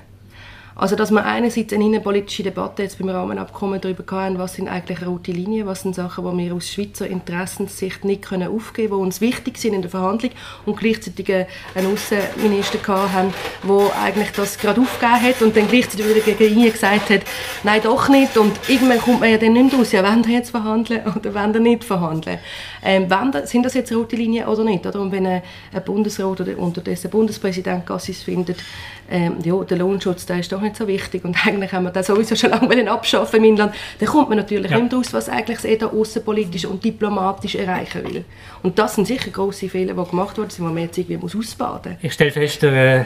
[0.79, 5.07] Also, dass wir einerseits eine innenpolitische Debatte jetzt beim Rahmenabkommen darüber hatten, was sind eigentlich
[5.07, 9.07] rote Linien, was sind Sachen, die wir aus Schweizer Interessenssicht nicht können aufgeben können, die
[9.07, 10.33] uns wichtig sind in der Verhandlung
[10.67, 13.33] und gleichzeitig einen Außenminister haben,
[13.67, 17.23] der eigentlich das gerade aufgegeben hat und dann gleichzeitig wieder gegen ihn gesagt hat,
[17.65, 20.51] nein, doch nicht und irgendwann kommt man ja dann nicht raus, ja, wollen wir jetzt
[20.51, 22.39] verhandeln oder wollen wir nicht verhandeln.
[22.85, 23.09] Ähm,
[23.45, 24.85] sind das jetzt rote Linien oder nicht?
[24.85, 25.01] Oder?
[25.01, 25.43] Und wenn ein
[25.87, 28.59] Bundesrat oder unterdessen Bundespräsident Gassis findet,
[29.11, 32.07] ähm, ja, der Lohnschutz der ist doch nicht so wichtig und eigentlich haben wir das
[32.07, 34.79] sowieso schon lange abschaffen im Inland, dann kommt man natürlich ja.
[34.79, 38.25] nicht raus, was eigentlich das EDA außenpolitisch und diplomatisch erreichen will.
[38.62, 41.92] Und das sind sicher grosse Fehler, die gemacht wurden, die man jetzt irgendwie muss ausbaden
[41.92, 42.05] muss.
[42.05, 43.05] Ich stelle fest, der, äh,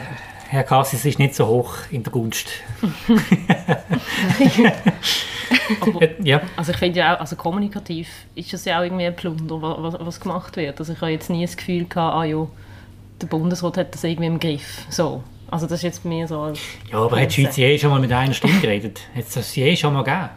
[0.51, 2.49] Herr Cassis ist nicht so hoch in der Gunst.
[5.79, 6.41] Aber, ja.
[6.57, 9.95] Also ich finde ja auch, also kommunikativ ist das ja auch irgendwie ein Plunder, was,
[9.97, 10.77] was gemacht wird.
[10.77, 12.45] Also ich habe jetzt nie das Gefühl gehabt, ah ja,
[13.21, 14.85] der Bundesrat hat das irgendwie im Griff.
[14.89, 15.23] So.
[15.51, 16.59] Also das ist jetzt mir so als
[16.89, 19.01] Ja, aber hat die Schweiz je schon mal mit einer Stimme geredet?
[19.13, 20.29] Hat es das je schon mal gegeben?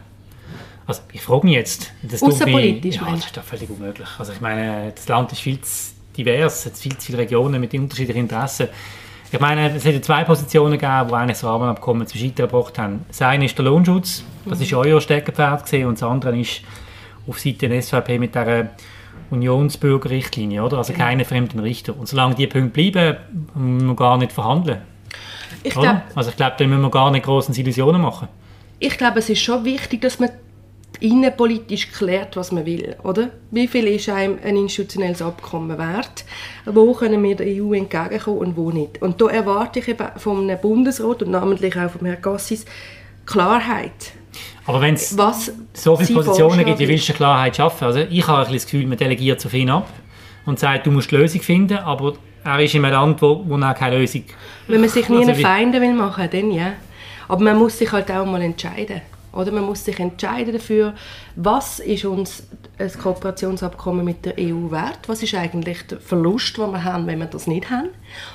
[0.85, 1.91] Also ich frage mich jetzt.
[2.03, 4.07] Das Außenpolitisch, ja, das ist doch völlig unmöglich.
[4.19, 7.59] Also ich meine, das Land ist viel zu divers, es hat viel zu viele Regionen
[7.59, 8.67] mit unterschiedlichen Interessen.
[9.31, 13.05] Ich meine, es hat zwei Positionen gegeben, die eigentlich das Rahmenabkommen zum Scheitern gebracht haben.
[13.07, 16.61] Das eine ist der Lohnschutz, das ist euer Steckenpferd gesehen, und das andere ist
[17.27, 18.71] auf Seite der SVP mit der
[19.31, 20.77] Unionsbürgerrichtlinie, oder?
[20.77, 21.97] Also keine fremden Richter.
[21.97, 23.17] Und solange die Punkte bleiben,
[23.55, 24.81] müssen wir gar nicht verhandeln.
[25.65, 28.27] Ich glaub, also ich glaube, da müssen wir gar nicht große Illusionen machen.
[28.79, 30.29] Ich glaube, es ist schon wichtig, dass man
[30.99, 33.29] innenpolitisch klärt, was man will, oder?
[33.51, 36.23] Wie viel ist einem ein institutionelles Abkommen wert?
[36.65, 39.01] Wo können wir der EU entgegenkommen und wo nicht?
[39.01, 42.65] Und da erwarte ich eben vom Bundesrat und namentlich auch vom Herrn Gassis
[43.25, 44.13] Klarheit.
[44.65, 45.15] Aber wenn es
[45.73, 47.85] so viele Positionen gibt, wie willst du Klarheit schaffen?
[47.85, 49.87] Also ich habe ein das Gefühl, man delegiert zu viel ab
[50.45, 52.13] und sagt, du musst die Lösung finden, aber
[52.45, 54.23] er ist in einem Land, wo, wo auch keine Lösung...
[54.67, 56.73] Wenn man sich nie also einen Feinde will machen, dann ja.
[57.27, 59.01] Aber man muss sich halt auch mal entscheiden.
[59.33, 60.93] Oder man muss sich entscheiden dafür,
[61.35, 64.99] was ist uns ein Kooperationsabkommen mit der EU wert?
[65.07, 67.89] Was ist eigentlich der Verlust, den wir haben, wenn wir das nicht haben?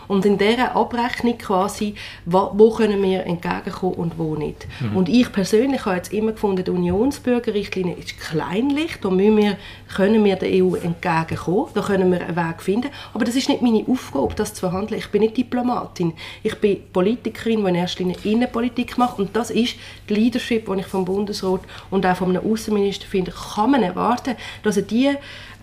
[0.09, 4.67] Und in dieser Abrechnung quasi, wo, wo können wir entgegenkommen und wo nicht.
[4.81, 4.97] Mhm.
[4.97, 9.57] Und ich persönlich habe jetzt immer gefunden, die Unionsbürgerrichtlinie ist kleinlich, da müssen wir,
[9.95, 12.91] können wir der EU entgegenkommen, da können wir einen Weg finden.
[13.15, 14.99] Aber das ist nicht meine Aufgabe, das zu verhandeln.
[14.99, 16.13] Ich bin nicht Diplomatin.
[16.43, 19.77] Ich bin Politikerin, die in erster Linie Innenpolitik macht und das ist
[20.09, 24.77] die Leadership, die ich vom Bundesrat und auch vom Außenminister finde, kann man erwarten, dass
[24.77, 25.11] er die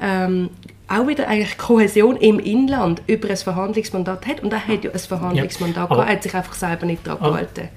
[0.01, 0.49] ähm,
[0.87, 4.41] auch wieder eigentlich Kohäsion im Inland über ein Verhandlungsmandat hat.
[4.41, 7.31] Und er hat ja ein Verhandlungsmandat ja, gehabt, er hat sich einfach selber nicht daran
[7.31, 7.69] gehalten.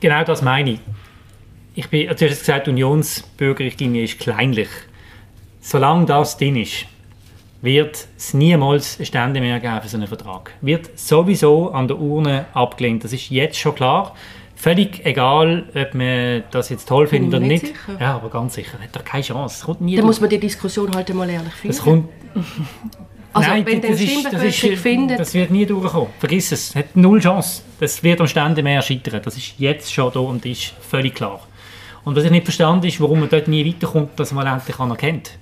[0.00, 0.80] Genau das meine ich.
[1.74, 4.68] Ich bin, du hast gesagt, die Unionsbürgerrichtlinie ist kleinlich.
[5.60, 6.86] Solange das drin ist,
[7.62, 10.52] wird es niemals Stände mehr geben für so einen Vertrag.
[10.60, 13.04] Wird sowieso an der Urne abgelehnt.
[13.04, 14.14] Das ist jetzt schon klar.
[14.60, 17.68] Völlig egal, ob man das jetzt toll findet oder nicht.
[17.68, 17.96] Sicher.
[17.98, 18.78] Ja, aber ganz sicher.
[18.78, 19.56] Hat er keine Chance.
[19.58, 21.70] Es kommt nie Dann muss man die Diskussion halt mal ehrlich führen.
[21.70, 22.08] Es kommt,
[23.32, 25.18] also Nein, wenn das, ist, das, ist, findet...
[25.18, 26.10] das wird nie durchkommen.
[26.18, 26.74] Vergiss es.
[26.74, 27.62] Hat null Chance.
[27.80, 29.22] Das wird am Stände mehr scheitern.
[29.24, 31.40] Das ist jetzt schon da und ist völlig klar.
[32.04, 35.38] Und was ich nicht verstanden ist, warum man dort nie weiterkommt, dass man endlich anerkennt.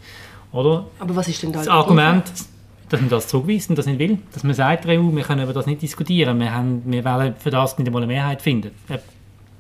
[0.52, 0.87] Oder?
[1.00, 2.22] Aber was ist denn da das Argument?
[2.88, 4.18] Dass man das zurückweist und das nicht will.
[4.33, 7.35] Dass man sagt, der EU, wir können über das nicht diskutieren, wir, haben, wir wollen
[7.37, 8.70] für das nicht einmal eine Mehrheit finden.
[8.88, 9.01] Das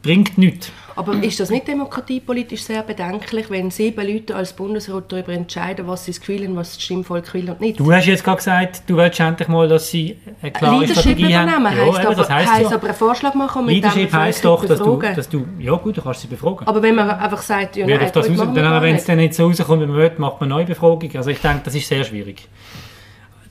[0.02, 0.70] bringt nichts.
[0.96, 6.04] Aber ist das nicht demokratiepolitisch sehr bedenklich, wenn sieben Leute als Bundesrat darüber entscheiden, was
[6.04, 7.78] sie wollen, was das Stimmvolk will und nicht?
[7.78, 11.36] Du hast jetzt gerade gesagt, du willst endlich mal, dass sie eine klare Leadership Strategie
[11.36, 11.64] haben.
[11.64, 12.76] Ja, heisst aber, das heisst, heisst ja.
[12.76, 15.96] aber einen Vorschlag machen und mit Leadership heisst doch, dass du, dass du, ja gut,
[15.96, 16.66] du kannst sie befragen.
[16.66, 19.46] Aber wenn man einfach sagt, ja, nein, das raus, dann, wenn es dann nicht so
[19.46, 21.10] rauskommt, wie man will, macht man eine neue Befragung.
[21.14, 22.48] Also ich denke, das ist sehr schwierig.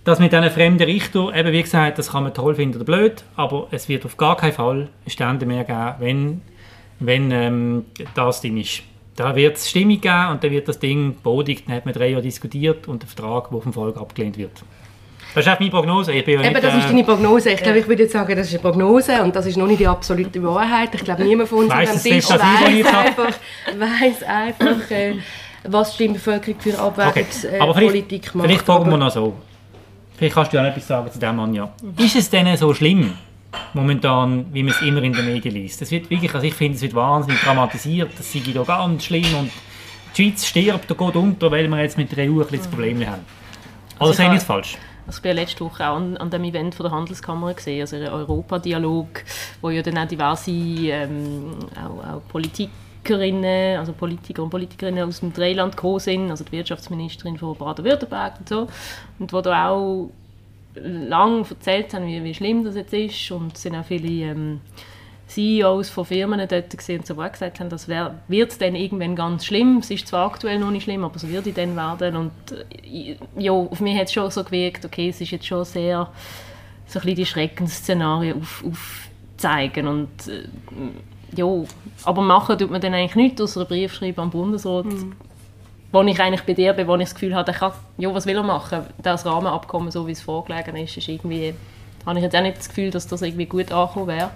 [0.08, 3.26] Das mit diesen fremden Richtern, eben wie gesagt, das kann man toll finden oder blöd,
[3.36, 6.42] aber es wird auf gar keinen Fall Stände mehr geben, wenn,
[7.02, 8.84] wenn ähm, das Ding ist.
[9.18, 12.12] Da wird es Stimmung geben und dann wird das Ding bodig, dann hat man drei
[12.12, 14.64] Jahre diskutiert und der Vertrag, der vom Volk abgelehnt wird.
[15.36, 16.14] Das ist auch meine Prognose.
[16.14, 17.50] Ich bin ja Eben, nicht, das ist deine Prognose.
[17.50, 19.82] Ich glaube, ich würde jetzt sagen, das ist eine Prognose und das ist noch nicht
[19.82, 20.96] die absolute Wahrheit.
[20.96, 23.38] Ich glaube, niemand von uns an diesem Tisch weiß einfach,
[23.78, 25.16] weiss einfach äh,
[25.66, 28.32] was die Stimmbevölkerung für Abwägungspolitik okay.
[28.34, 28.48] äh, macht.
[28.48, 29.34] Vielleicht fragen wir noch so.
[30.18, 31.70] Vielleicht kannst du auch etwas sagen zu dem, Anja.
[31.98, 33.14] Ist es denn so schlimm,
[33.74, 35.80] momentan, wie man es immer in den Medien liest?
[35.80, 39.36] Das wird wirklich, also ich finde, es wird wahnsinnig dramatisiert, das sei da ganz schlimm
[39.40, 39.52] und
[40.18, 43.08] die Schweiz stirbt und geht unter, weil wir jetzt mit der EU ein bisschen Probleme
[43.08, 43.24] haben.
[44.00, 44.78] Also, also ich es falsch?
[45.06, 47.96] Also ich war letzte Woche auch an, an dem Event von der Handelskammer gesehen, also
[47.96, 49.24] ein Europadialog,
[49.62, 52.70] wo ja dann auch diverse ähm, auch, auch Politik
[53.08, 58.40] Politikerinnen, also Politiker und Politikerinnen aus dem Dreiland gekommen sind, also die Wirtschaftsministerin von Baden-Württemberg
[58.40, 58.68] und so,
[59.20, 60.10] und wo da auch
[60.76, 64.62] lang erzählt haben, wie, wie schlimm das jetzt ist und es sind auch viele ähm,
[65.28, 69.46] CEOs von Firmen dort gesehen, die auch gesagt haben, das wär, wird dann irgendwann ganz
[69.46, 69.80] schlimm.
[69.80, 72.16] Es ist zwar aktuell noch nicht schlimm, aber es wird dann werden.
[72.16, 75.66] Und äh, ja, auf mich hat es schon so gewirkt, okay, es ist jetzt schon
[75.66, 76.10] sehr
[76.86, 78.64] so ein bisschen die Schreckensszenarien auf.
[79.44, 80.44] Und äh,
[81.36, 81.46] ja,
[82.04, 84.86] aber machen tut man dann eigentlich nichts, außer einen Brief schreiben am Bundesrat.
[84.86, 85.14] Mhm.
[85.92, 88.36] Wo ich eigentlich bei dir bin, wo ich das Gefühl habe, kann, ja, was will
[88.36, 88.82] er machen?
[89.02, 91.54] Das Rahmenabkommen, so wie es vorgelegen ist, ist irgendwie,
[92.06, 94.32] habe ich jetzt auch nicht das Gefühl, dass das irgendwie gut angekommen wäre.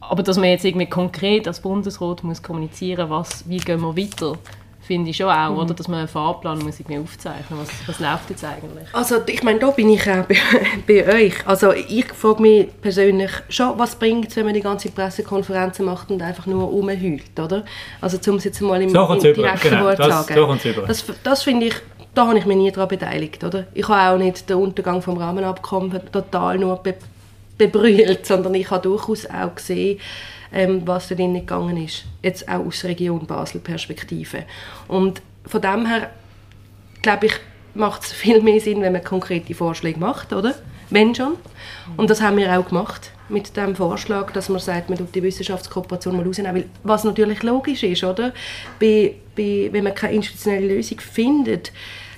[0.00, 4.38] Aber dass man jetzt irgendwie konkret als Bundesrat muss kommunizieren muss, wie gehen wir weiter,
[4.86, 5.58] finde ich schon auch, mhm.
[5.58, 5.74] oder?
[5.74, 8.88] Dass man einen Fahrplan muss irgendwie aufzeichnen was, was läuft jetzt eigentlich?
[8.92, 10.36] Also ich meine, da bin ich auch bei,
[10.86, 11.46] bei euch.
[11.46, 16.10] Also ich frage mich persönlich schon, was bringt es, wenn man die ganze Pressekonferenzen macht
[16.10, 17.64] und einfach nur rumheult, oder?
[18.00, 20.60] Also um es jetzt mal im, so im direkten genau, Wort zu sagen.
[20.62, 21.74] So das, das finde ich,
[22.14, 23.66] da habe ich mich nie daran beteiligt, oder?
[23.74, 26.94] Ich habe auch nicht den Untergang vom Rahmenabkommen total nur be
[27.58, 29.98] bebrüllt, sondern ich habe durchaus auch gesehen,
[30.84, 32.04] was da drin gegangen ist.
[32.22, 34.44] Jetzt auch aus Region Basel-Perspektive.
[34.88, 36.10] Und von dem her,
[37.02, 37.34] glaube ich,
[37.74, 40.54] macht es viel mehr Sinn, wenn man konkrete Vorschläge macht, oder?
[40.90, 41.34] Wenn schon.
[41.96, 45.22] Und das haben wir auch gemacht mit dem Vorschlag, dass man sagt, man tut die
[45.22, 46.54] Wissenschaftskooperation mal rausnehmen.
[46.54, 48.32] Weil, was natürlich logisch ist, oder?
[48.78, 51.72] Bei, bei, wenn man keine institutionelle Lösung findet,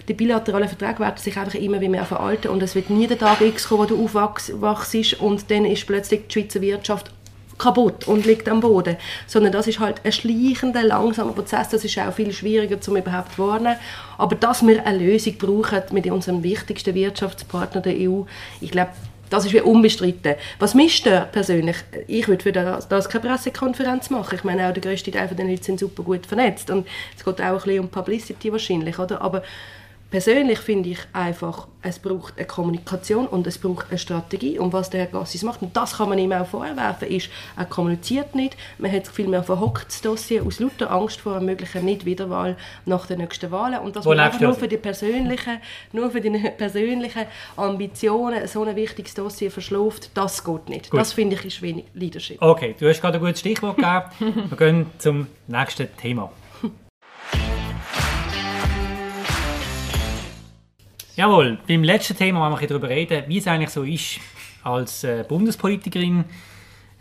[0.08, 3.42] die bilateralen Verträge werden sich einfach immer mehr veralten und es wird nie der Tag
[3.42, 7.12] X kommen, wo du aufwachst und dann ist plötzlich die Schweizer Wirtschaft
[7.58, 11.98] kaputt und liegt am Boden, sondern das ist halt ein schleichender, langsamer Prozess, das ist
[11.98, 13.76] auch viel schwieriger zum überhaupt zu warnen,
[14.16, 18.22] aber dass wir eine Lösung brauchen mit unserem wichtigsten Wirtschaftspartner der EU,
[18.60, 18.90] ich glaube,
[19.30, 20.36] das ist wie unbestritten.
[20.58, 24.34] Was mich stört persönlich, ich würde für das, das keine Pressekonferenz machen.
[24.34, 27.40] Ich meine, auch der größte Teil der Leute sind super gut vernetzt und es geht
[27.40, 29.20] auch ein bisschen um Publicity wahrscheinlich, oder?
[29.20, 29.42] Aber
[30.10, 34.58] Persönlich finde ich einfach, es braucht eine Kommunikation und es braucht eine Strategie.
[34.58, 37.66] Und was der Herr Gassis macht, und das kann man ihm auch vorwerfen, ist, er
[37.66, 38.56] kommuniziert nicht.
[38.78, 43.18] Man hat viel mehr verhockt Dossier aus lauter Angst vor einer möglichen Nichtwiederwahl nach den
[43.18, 43.80] nächsten Wahlen.
[43.80, 45.60] Und dass man einfach nur für die persönlichen,
[45.92, 50.90] nur für die persönlichen Ambitionen so ein wichtiges Dossier verschläft, das geht nicht.
[50.90, 51.00] Gut.
[51.00, 52.40] Das finde ich ist wenig Leadership.
[52.40, 54.46] Okay, du hast gerade ein gutes Stichwort gegeben.
[54.48, 56.30] wir gehen zum nächsten Thema.
[61.18, 64.20] Jawohl, beim letzten Thema wollen wir darüber reden, wie es eigentlich so ist
[64.62, 66.24] als äh, Bundespolitikerin.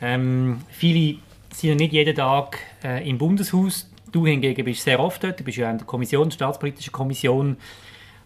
[0.01, 1.19] Ähm, viele
[1.53, 3.87] sind ja nicht jeden Tag äh, im Bundeshaus.
[4.11, 7.57] Du hingegen bist sehr oft dort, du bist ja in der Kommission, der Staatspolitischen Kommission.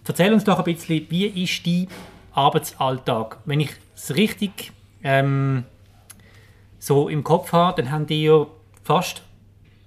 [0.08, 1.90] Erzähl uns doch ein bisschen, wie ist dein
[2.32, 3.40] Arbeitsalltag?
[3.44, 4.72] Wenn ich es richtig
[5.04, 5.66] ähm,
[6.80, 8.48] so im Kopf habe, dann haben die ja
[8.86, 9.24] fast,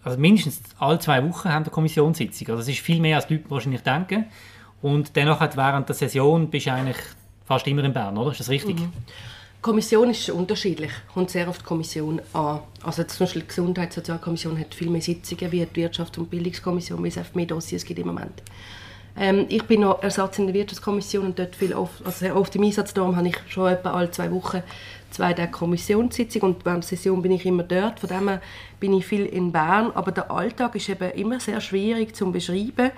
[0.03, 2.49] also mindestens alle zwei Wochen haben eine Kommissionssitzung.
[2.49, 4.27] Also das ist viel mehr, als die Leute wahrscheinlich denken.
[4.85, 6.99] Und dennoch hat während der Session bist du eigentlich
[7.47, 8.33] fast immer in Bern, oder?
[8.33, 8.79] Ist das richtig?
[8.79, 8.93] Mhm.
[8.93, 12.61] Die Kommission ist unterschiedlich, kommt sehr auf die Kommission an.
[12.83, 16.29] Also zum Beispiel die Gesundheits- und Sozialkommission hat viel mehr Sitzungen wie die Wirtschafts- und
[16.29, 18.43] Bildungskommission, weil es einfach mehr Dossiers gibt im Moment.
[19.17, 22.55] Ähm, ich bin noch Ersatz in der Wirtschaftskommission und dort viel oft, also sehr oft
[22.55, 22.93] im Einsatz.
[22.93, 24.63] Darum habe ich schon etwa alle zwei Wochen
[25.11, 28.01] zwei Tage Kommissionssitzung und während der Session bin ich immer dort.
[28.01, 28.39] Von dem
[28.81, 29.93] bin ich viel in Bern.
[29.95, 32.91] Aber der Alltag ist eben immer sehr schwierig zu beschreiben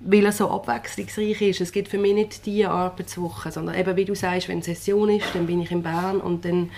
[0.00, 1.60] weil er so abwechslungsreich ist.
[1.60, 5.34] Es gibt für mich nicht diese Arbeitswoche, sondern eben, wie du sagst, wenn Session ist,
[5.34, 6.70] dann bin ich in Bern und dann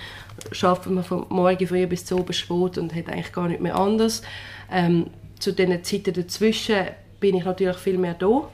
[0.62, 3.76] arbeitet man von morgen früh bis zu oben spät und hat eigentlich gar nicht mehr
[3.76, 4.22] anders.
[4.70, 5.06] Ähm,
[5.38, 6.86] zu den Zeiten dazwischen
[7.20, 8.48] bin ich natürlich viel mehr da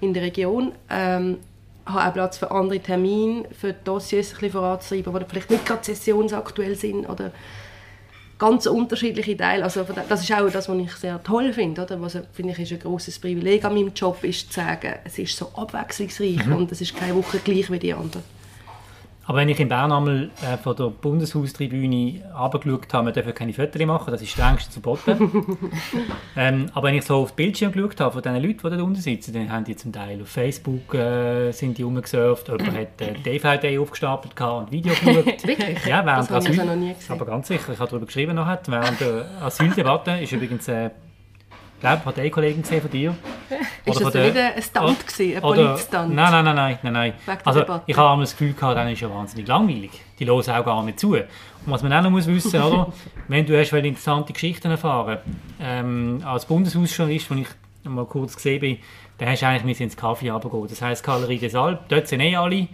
[0.00, 0.72] in der Region.
[0.90, 1.38] Ähm,
[1.86, 5.84] habe auch Platz für andere Termine, für Dossiers ein bisschen voranzutreiben, die vielleicht nicht gerade
[5.84, 7.32] sessionsaktuell sind oder
[8.40, 9.62] ganz unterschiedliche Teile.
[9.62, 11.82] Also das ist auch das, was ich sehr toll finde.
[11.82, 12.00] Oder?
[12.00, 15.36] Was finde ich ist ein großes Privileg an meinem Job, ist zu sagen, es ist
[15.36, 16.56] so abwechslungsreich mhm.
[16.56, 18.22] und es ist keine Woche gleich wie die andere.
[19.30, 23.52] Aber wenn ich in Bern einmal äh, von der Bundeshaustribüne runtergeschaut habe, wir dürfen keine
[23.52, 25.60] Fotos machen, das ist strengst verboten.
[26.36, 28.82] ähm, aber wenn ich so auf das Bildschirm geschaut habe von den Leuten, die da
[28.82, 33.00] unten sitzen, dann haben die zum Teil auf Facebook äh, sind die rumgesurft, jemand hat
[33.00, 35.46] äh, DVD aufgestapelt und Video geschaut.
[35.46, 35.86] Wirklich?
[35.86, 37.12] Ja, während das Asyl, ich noch nie gesehen.
[37.12, 40.66] Aber ganz sicher, ich habe darüber geschrieben nachher, während der Asyldebatte ist übrigens...
[40.66, 40.90] Äh,
[41.80, 43.16] glaube, hat eine Kollegin gesehen von dir.
[43.84, 46.14] ist das der, wieder ein Stunt gewesen, ein Politstunt?
[46.14, 47.14] Nein, nein, nein, nein, nein.
[47.44, 49.90] Also, ich habe das Gefühl gehabt, dann ist ja wahnsinnig langweilig.
[50.18, 51.14] Die hören auch gar nicht zu.
[51.14, 51.26] Und
[51.66, 52.92] was man auch noch muss wissen, oder?
[53.28, 55.18] wenn du hast interessante Geschichten erfahren,
[55.60, 57.48] ähm, als Bundeshausjournalist, als ich
[57.84, 58.78] mal kurz gesehen bin,
[59.18, 60.66] dann hast du eigentlich müssen ins Kaffee runtergehen.
[60.68, 62.68] Das heisst Galerie des Alp, dort sind eh alle.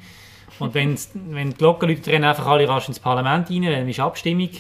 [0.59, 4.51] Und wenn die Glockenleute rennen einfach alle rasch ins Parlament rein, dann ist Abstimmung.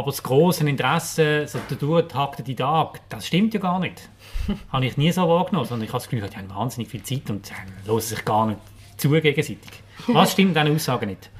[0.00, 4.08] Aber das große Interesse, so der durchgehackte Tag, das stimmt ja gar nicht.
[4.72, 7.28] habe ich nie so wahrgenommen, sondern ich habe das Gefühl, die haben wahnsinnig viel Zeit
[7.28, 7.50] und
[7.84, 8.60] hören sich gar nicht
[8.96, 9.82] zu gegenseitig.
[10.06, 11.30] Was stimmt an diesen Aussagen nicht?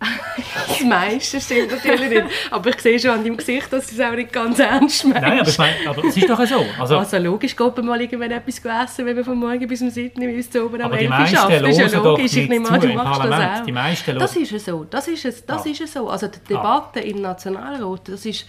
[0.68, 2.24] Das meiste stimmt natürlich nicht.
[2.50, 5.20] Aber ich sehe schon an deinem Gesicht, dass du es auch nicht ganz ernst meinst.
[5.20, 6.64] Nein, aber, ich meine, aber es ist doch so.
[6.78, 9.90] Also, also logisch geht man mal irgendwann etwas essen, wenn man von morgen bis um
[9.90, 11.62] 7 Uhr bis zu oben am 11 Uhr schafft.
[11.62, 12.36] Das ist ja logisch.
[12.36, 13.64] Ich nehme an, du machst das auch.
[13.64, 14.86] Die meisten das ist ja so.
[14.88, 15.70] Das ist es, das ja.
[15.72, 16.08] ist so.
[16.08, 17.06] Also die Debatte ja.
[17.06, 18.46] im Nationalrat, das ist...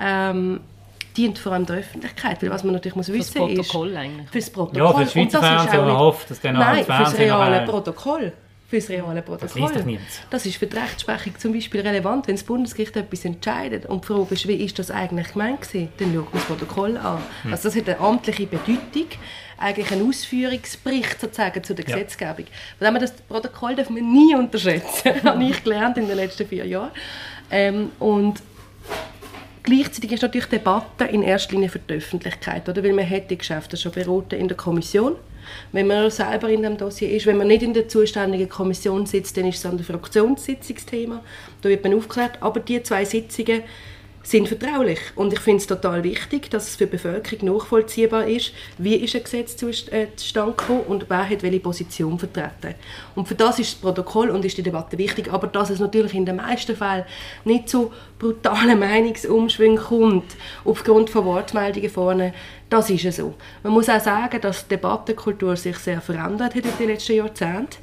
[0.00, 0.60] Ähm,
[1.16, 3.32] dient vor allem der Öffentlichkeit, weil was man natürlich muss wissen ist...
[3.32, 4.30] Fürs Protokoll eigentlich.
[4.30, 4.82] Fürs Protokoll.
[4.82, 8.32] Ja, für das Schweizer Fernsehen, man hofft, dass dann Nein, fürs reale Protokoll
[8.68, 9.72] für das reale Protokoll.
[9.72, 9.84] Das,
[10.28, 14.08] das ist für die Rechtsprechung zum Beispiel relevant, wenn das Bundesgericht etwas entscheidet und die
[14.08, 17.22] Frage ist, wie ist das eigentlich gemeint gewesen, dann schaut man das Protokoll an.
[17.44, 17.52] Hm.
[17.52, 19.06] Also das hat eine amtliche Bedeutung,
[19.56, 22.44] eigentlich ein Ausführungsbericht sozusagen zu der Gesetzgebung.
[22.78, 22.92] Ja.
[22.92, 26.90] Von das Protokoll darf man nie unterschätzen, habe ich gelernt in den letzten vier Jahren.
[27.50, 28.42] Ähm, und
[29.62, 32.82] Gleichzeitig ist natürlich Debatte in erster Linie für die Öffentlichkeit, oder?
[32.82, 35.16] weil man hat die Geschäfte schon beraten in der Kommission
[35.72, 37.26] wenn man selber in dem Dossier ist.
[37.26, 41.22] Wenn man nicht in der zuständigen Kommission sitzt, dann ist es an der Fraktionssitzungsthema.
[41.62, 42.38] Da wird man aufgeklärt.
[42.40, 43.62] Aber die zwei Sitzungen
[44.22, 44.98] sind vertraulich.
[45.14, 49.16] Und ich finde es total wichtig, dass es für die Bevölkerung nachvollziehbar ist, wie ist
[49.16, 52.74] ein Gesetz äh, zustande gekommen und wer hat welche Position vertreten.
[53.14, 55.32] Und für das ist das Protokoll und ist die Debatte wichtig.
[55.32, 57.04] Aber dass es natürlich in den meisten Fällen
[57.44, 62.34] nicht zu brutalen Meinungsumschwüngen kommt, aufgrund von Wortmeldungen vorne,
[62.68, 63.34] das ist so.
[63.62, 67.78] Man muss auch sagen, dass die Debattenkultur sich sehr verändert hat in den letzten Jahrzehnten.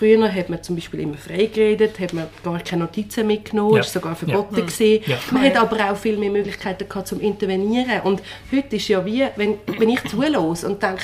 [0.00, 3.80] Früher hat man zum Beispiel immer frei geredet, hat man gar keine Notizen mitgenommen, ja.
[3.80, 4.64] ist sogar verboten ja.
[4.64, 5.04] gewesen.
[5.04, 5.18] Ja.
[5.30, 8.00] Man hat aber auch viel mehr Möglichkeiten gehabt zum Intervenieren.
[8.04, 11.02] Und heute ist ja wie, wenn, wenn ich zulose und denke,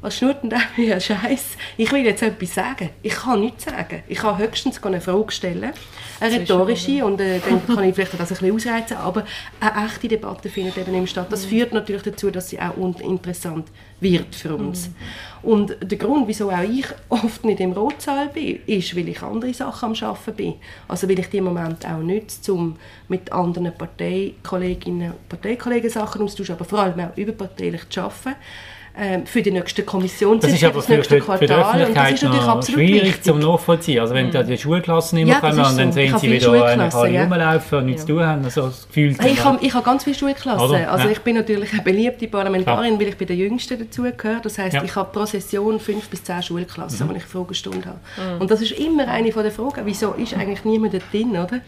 [0.00, 1.56] was schnurrt denn der für ein Scheiß?
[1.76, 2.90] Ich will jetzt etwas sagen.
[3.02, 4.02] Ich kann nichts sagen.
[4.08, 5.72] Ich kann höchstens eine Frage stellen,
[6.20, 9.24] eine rhetorische, und äh, dann kann ich vielleicht das ein bisschen ausreizen, aber
[9.60, 11.26] eine echte Debatte findet eben im statt.
[11.30, 11.50] Das mhm.
[11.50, 13.68] führt natürlich dazu, dass sie auch uninteressant
[14.00, 14.88] wird für uns.
[14.88, 14.94] Mhm.
[15.42, 19.52] Und der Grund, wieso auch ich oft nicht im Rotsaal bin, ist, weil ich andere
[19.52, 20.54] Sachen am Arbeiten bin.
[20.88, 22.76] Also weil ich die im Moment auch nütze, um
[23.08, 28.36] mit anderen Parteikolleginnen und Parteikollegen Sachen auszutauschen, aber vor allem auch überparteilich zu arbeiten
[29.00, 31.38] ähm, für die nächste Kommission das ist aber das für, nächste Quartal.
[31.38, 33.22] Für die Öffentlichkeit das ist natürlich absolut schwierig wichtig.
[33.22, 34.00] zum nachvollziehen.
[34.00, 34.32] Also wenn mhm.
[34.32, 35.92] da die Schulklassen immer ja, kommen und dann so.
[35.92, 37.22] sehen sie wieder eine ja.
[37.22, 38.06] rumlaufen und nichts ja.
[38.06, 39.16] zu tun haben, also das Gefühl...
[39.18, 40.60] Hey, ich habe hab ganz viele Schulklassen.
[40.86, 41.10] Also ja.
[41.10, 44.40] ich bin natürlich eine beliebte Parlamentarierin, weil ich bei den Jüngsten dazugehöre.
[44.42, 47.10] Das heisst, ich habe pro Session fünf bis zehn Schulklassen, mhm.
[47.10, 48.34] wo ich Fragestunde habe.
[48.34, 48.42] Mhm.
[48.42, 51.60] Und das ist immer eine der Fragen, wieso ist eigentlich niemand da drin, oder?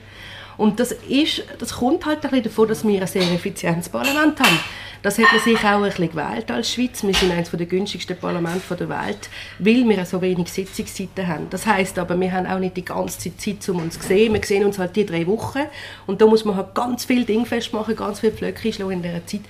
[0.59, 4.39] Und das, ist, das kommt halt ein bisschen davon, dass wir ein sehr effizientes Parlament
[4.39, 4.59] haben.
[5.03, 7.03] Das hat man sich auch ein bisschen gewählt als Schweiz.
[7.03, 11.51] Wir sind eines der günstigsten Parlamente der Welt, weil wir so wenig Sitzungszeiten haben.
[11.51, 14.33] Das heißt aber, wir haben auch nicht die ganze Zeit, um uns zu sehen.
[14.33, 15.63] Wir sehen uns halt die drei Wochen
[16.07, 19.43] und da muss man halt ganz viel Ding festmachen, ganz viele Pflöcke in dieser Zeit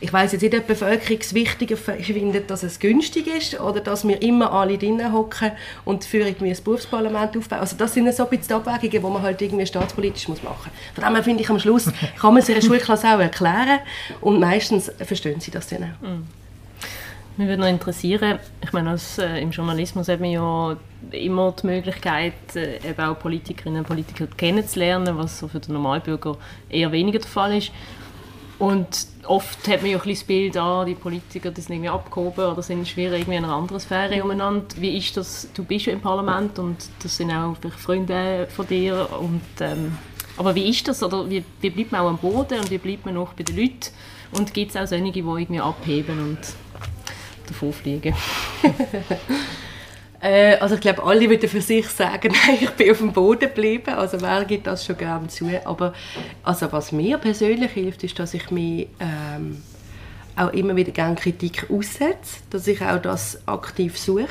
[0.00, 3.80] ich weiß jetzt nicht, ob die Bevölkerung es wichtiger findet, dass es günstig ist oder
[3.80, 5.52] dass wir immer alle drinnen hocken
[5.84, 7.60] und für irgendwie ein Berufsparlament aufbauen.
[7.60, 10.70] Also das sind so ein bisschen die Abwägungen, die man halt irgendwie staatspolitisch muss machen
[10.72, 10.94] muss.
[10.94, 13.80] Von dem her finde ich am Schluss, kann man sich eine Schulklasse auch erklären
[14.22, 16.08] und meistens verstehen sie das dann auch.
[16.08, 16.26] Mhm.
[17.36, 20.76] Mich würde noch interessieren, ich meine, als, äh, im Journalismus hat man ja
[21.10, 26.36] immer die Möglichkeit, äh, eben auch Politikerinnen und Politiker kennenzulernen, was so für den Normalbürger
[26.68, 27.70] eher weniger der Fall ist.
[28.58, 32.44] Und oft hat man ja ein das Bild, ah, die Politiker die sind irgendwie abgehoben
[32.46, 34.66] oder sind schwer irgendwie in einer anderen Sphäre umeinander.
[34.76, 39.08] Wie ist das, du bist ja im Parlament und das sind auch Freunde von dir.
[39.20, 39.96] Und, ähm,
[40.36, 41.02] aber wie ist das?
[41.02, 43.56] Oder wie, wie bleibt man auch am Boden und wie bleibt man noch bei den
[43.56, 43.90] Leuten?
[44.32, 46.38] Und gibt es auch solche, die irgendwie abheben und
[47.46, 48.14] davon fliegen?
[50.20, 53.40] Äh, also ich glaube, alle würden für sich sagen, nein, ich bin auf dem Boden
[53.40, 53.94] geblieben.
[53.94, 55.48] Also wer gibt das schon gerne zu?
[55.64, 55.94] Aber
[56.42, 59.62] also was mir persönlich hilft, ist, dass ich mich ähm,
[60.36, 64.28] auch immer wieder gerne Kritik aussetze, dass ich auch das aktiv suche.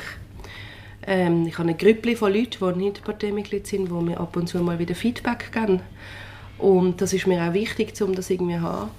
[1.06, 4.48] Ähm, ich habe eine Gruppe von Leuten, die nicht Parteimitglied sind, die mir ab und
[4.48, 5.80] zu mal wieder Feedback geben.
[6.58, 8.90] Und das ist mir auch wichtig, um das irgendwie zu haben.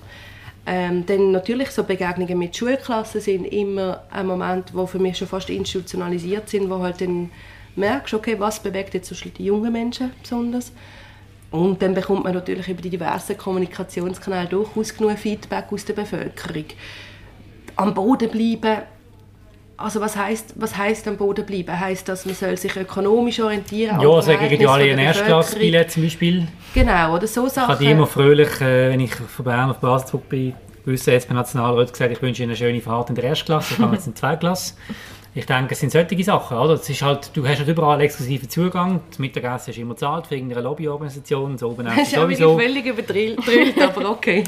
[0.74, 5.28] Ähm, dann natürlich so Begegnungen mit Schulklassen sind immer ein Moment, wo für mich schon
[5.28, 7.30] fast institutionalisiert sind, wo halt dann
[7.76, 10.72] merkst, okay, was bewegt jetzt die jungen Menschen besonders.
[11.52, 16.64] Und dann bekommt man natürlich über die diversen Kommunikationskanäle durchaus genug Feedback aus der Bevölkerung.
[17.76, 18.84] Am Boden bleiben,
[19.84, 21.80] also was heißt was heißt am Boden bleiben?
[21.80, 24.00] Heißt das, man soll sich ökonomisch orientieren?
[24.02, 26.48] Ja, also gegen alle ein Erstklassbillett zum Beispiel.
[26.74, 27.72] Genau, oder so Sachen.
[27.74, 30.54] Ich hatte immer fröhlich, äh, wenn ich von Bern auf Basel zurück bin,
[30.86, 33.92] gewisse SP Nationalrat gesagt, ich wünsche Ihnen eine schöne Fahrt in der Erstklasse, ich gehe
[33.92, 34.74] jetzt in die Zweitklasse.
[35.34, 36.74] Ich denke, es sind solche Sachen, oder?
[36.74, 39.00] Es ist halt, du hast halt überall exklusiven Zugang.
[39.10, 42.58] Das Mittagessen ist immer zahlt für irgendeine Lobbyorganisation, so oben Das ist auch sowieso.
[42.58, 43.40] völlig überdreht,
[43.82, 44.44] aber okay.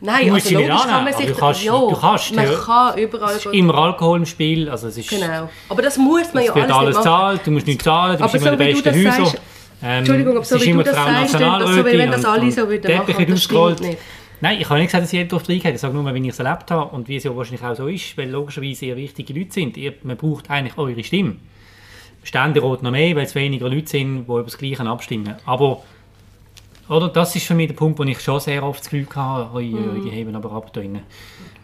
[0.00, 1.26] Musst also nicht logisch kann annehmen, man sich...
[1.26, 3.36] du kannst- ja, du kannst, man kann überall...
[3.36, 5.10] Es ist immer Alkohol im Spiel, also es ist...
[5.10, 5.48] Genau.
[5.68, 7.04] Aber das muss man ja alles alles nicht machen.
[7.04, 9.40] zahlt, du musst nichts zahlen, du Aber bist immer so in den besten Häusern.
[9.82, 11.38] Ähm, Entschuldigung, aber so wie immer du das sagst, so,
[11.84, 13.98] wenn das alle so würden machen, das stimmt nicht.
[14.42, 15.74] Nein, ich habe nicht gesagt, dass jeder Reihe hat.
[15.74, 17.88] Ich sage nur, wenn ich es erlebt habe und wie es ja wahrscheinlich auch so
[17.88, 19.76] ist, weil logischerweise ihr wichtige Leute sind.
[19.76, 21.36] Ihr, man braucht eigentlich eure Stimme.
[22.22, 25.34] Ständerat noch mehr, weil es weniger Leute sind, die über das Gleiche abstimmen.
[25.44, 25.82] Aber
[26.90, 29.54] oder, das ist für mich der Punkt, wo ich schon sehr oft das Gefühl hatte,
[29.54, 31.02] ui, ui, die heben aber ab da drinnen.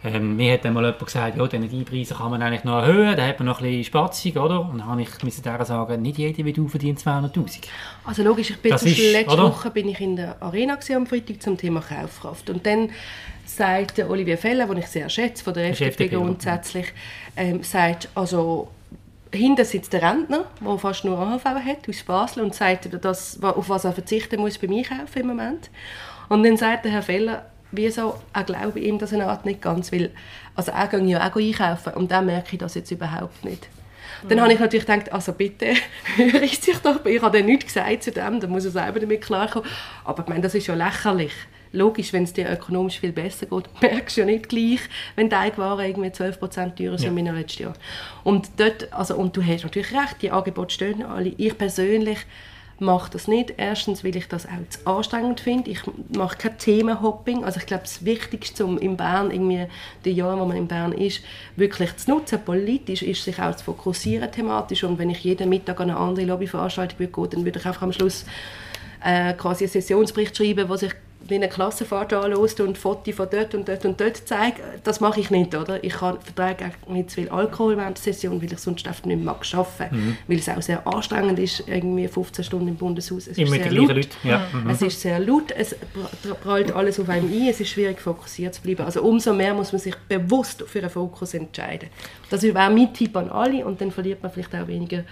[0.04, 3.16] Ähm, mir hat dann mal jemand gesagt, ja, die Energiepreise kann man eigentlich noch erhöhen,
[3.16, 4.60] da hat man noch ein bisschen Spatzig, oder?
[4.60, 7.62] Und dann habe ich müssen sagen, nicht jeder wie du verdient 200'000.
[8.04, 9.44] Also logisch, ich bin Das ist, letzte oder?
[9.44, 12.90] Woche bin ich in der Arena gewesen, am Freitag zum Thema Kaufkraft und dann
[13.44, 16.86] sagt der Olivier Feller, den ich sehr schätze, von der FDP grundsätzlich,
[17.36, 18.68] ähm, sagt, also
[19.32, 23.68] hinten sitzt der Rentner, der fast nur AHV hat, aus Basel und sagt, das, auf
[23.68, 25.70] was er verzichten muss beim Einkaufen im Moment.
[26.28, 29.92] Und dann sagt der Herr Feller, wieso, er glaube ihm das eine Art nicht ganz,
[29.92, 30.10] weil
[30.54, 33.68] also er geht ja auch einkaufen und dann merke ich das jetzt überhaupt nicht.
[34.28, 35.74] Dann habe ich natürlich gedacht, also bitte,
[36.16, 38.98] höre ich sich doch, ich habe dann nichts gesagt zu dem, dann muss er selber
[38.98, 39.68] damit klarkommen.
[40.04, 41.32] Aber ich meine, das ist ja lächerlich.
[41.72, 44.80] Logisch, wenn es dir ökonomisch viel besser geht, merkst du ja nicht gleich,
[45.14, 47.24] wenn Teigwaren irgendwie 12% teurer sind Ja.
[47.32, 47.74] als letztes Jahr.
[48.24, 51.32] Und, dort, also, und du hast natürlich recht, die Angebote stehen alle.
[51.36, 52.18] Ich persönlich
[52.78, 53.54] mache das nicht.
[53.56, 55.70] Erstens, weil ich das auch zu anstrengend finde.
[55.70, 55.80] Ich
[56.14, 57.42] mache kein Themenhopping.
[57.42, 59.66] Also ich glaube, das Wichtigste, um in Bern, irgendwie
[60.04, 61.22] die Jahre, wo man in Bern ist,
[61.56, 64.84] wirklich zu nutzen, politisch, ist sich auch zu fokussieren thematisch.
[64.84, 67.82] Und wenn ich jeden Mittag an eine andere Lobbyveranstaltung würde gehen, dann würde ich einfach
[67.82, 68.26] am Schluss
[69.02, 70.92] äh, quasi einen Sessionsbericht schreiben, wo sich
[71.30, 74.60] wie eine Klassenfahrt anlässt und Fotos von dort und dort und dort zeigt.
[74.84, 75.82] Das mache ich nicht, oder?
[75.82, 79.16] Ich kann, vertrage nicht zu viel Alkohol während der Session, weil ich sonst einfach nicht
[79.16, 80.16] mehr mag arbeiten Mhm.
[80.26, 83.26] Weil es auch sehr anstrengend ist, irgendwie 15 Stunden im Bundeshaus.
[83.26, 84.08] Es ist Immer mit sehr laut.
[84.24, 84.46] Ja.
[84.52, 84.70] Mhm.
[84.70, 88.54] Es ist sehr laut, es pra- prallt alles auf einem ein, es ist schwierig fokussiert
[88.54, 88.82] zu bleiben.
[88.84, 91.88] Also umso mehr muss man sich bewusst für einen Fokus entscheiden.
[92.30, 95.04] Das wäre mein Tipp an alle und dann verliert man vielleicht auch weniger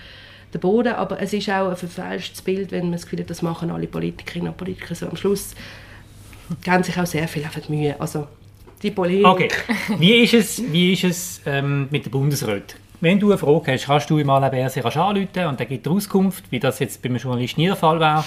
[0.53, 3.43] den Boden, aber es ist auch ein verfälschtes Bild, wenn man das Gefühl hat, das
[3.43, 5.07] machen alle Politikerinnen und Politiker so.
[5.09, 5.55] Am Schluss
[6.63, 8.01] geben sich auch sehr viel die Mühe.
[8.01, 8.27] Also
[8.83, 9.27] die Politik...
[9.27, 9.49] Okay,
[9.99, 12.77] wie ist es, wie ist es ähm, mit der Bundesrat?
[13.01, 16.45] Wenn du eine Frage hast, kannst du im Alaberse anrufen und dann gibt er Auskunft,
[16.51, 18.25] wie das jetzt beim Journalisten nie der Fall wäre.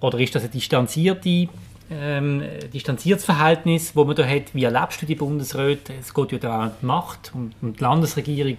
[0.00, 1.48] Oder ist das ein distanzierte,
[1.90, 4.54] ähm, distanziertes Verhältnis, das man da hat?
[4.54, 5.92] Wie erlebst du die Bundesräte?
[6.00, 8.56] Es geht ja da um die Macht, um, um die Landesregierung.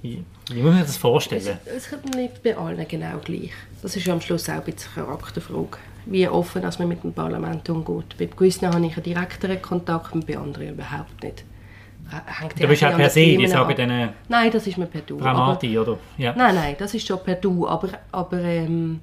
[0.00, 1.58] Wie, wie muss man sich das vorstellen?
[1.64, 3.52] Es ist nicht bei allen genau gleich.
[3.82, 5.78] Das ist ja am Schluss auch ein bisschen eine Charakterfrage.
[6.06, 8.16] Wie offen dass man mit dem Parlament umgeht.
[8.18, 11.44] Bei gewissen habe ich einen direkteren Kontakt und bei anderen überhaupt nicht.
[12.10, 15.00] Hängt Du bist ja auch per se, die sagen dann Nein, das ist mir per
[15.00, 15.16] Du.
[15.20, 15.98] Aber, Dramati, oder?
[16.18, 16.34] Ja.
[16.36, 17.66] nein, nein, das ist schon per Du.
[17.66, 19.00] Aber, aber ähm,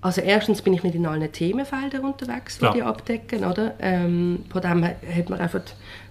[0.00, 3.44] also erstens bin ich nicht in allen Themenfeldern unterwegs, die die abdecken.
[3.44, 3.74] Oder?
[3.80, 5.62] Ähm, von dem hat man einfach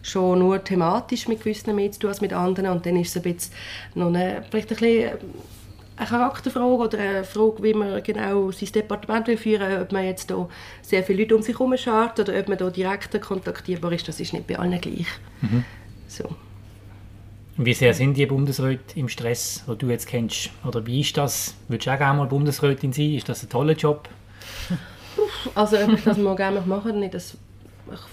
[0.01, 2.69] schon nur thematisch mit gewissen mehr zu tun als mit anderen.
[2.71, 3.53] Und dann ist es ein bisschen
[3.95, 5.11] noch eine, vielleicht ein bisschen
[5.97, 10.05] eine Charakterfrage oder eine Frage, wie man genau sein Departement will führen will, ob man
[10.05, 10.47] jetzt da
[10.81, 14.19] sehr viele Leute um sich herum schart oder ob man da direkt kontaktierbar ist, das
[14.19, 15.07] ist nicht bei allen gleich.
[16.07, 16.25] So.
[17.57, 20.51] Und Wie sehr sind die Bundesräte im Stress, den du jetzt kennst?
[20.63, 21.55] Oder wie ist das?
[21.67, 23.15] Würdest du auch gerne mal Bundesrätin sein?
[23.15, 24.07] Ist das ein toller Job?
[25.55, 27.37] Also ob ich das mal gerne mache oder nicht, das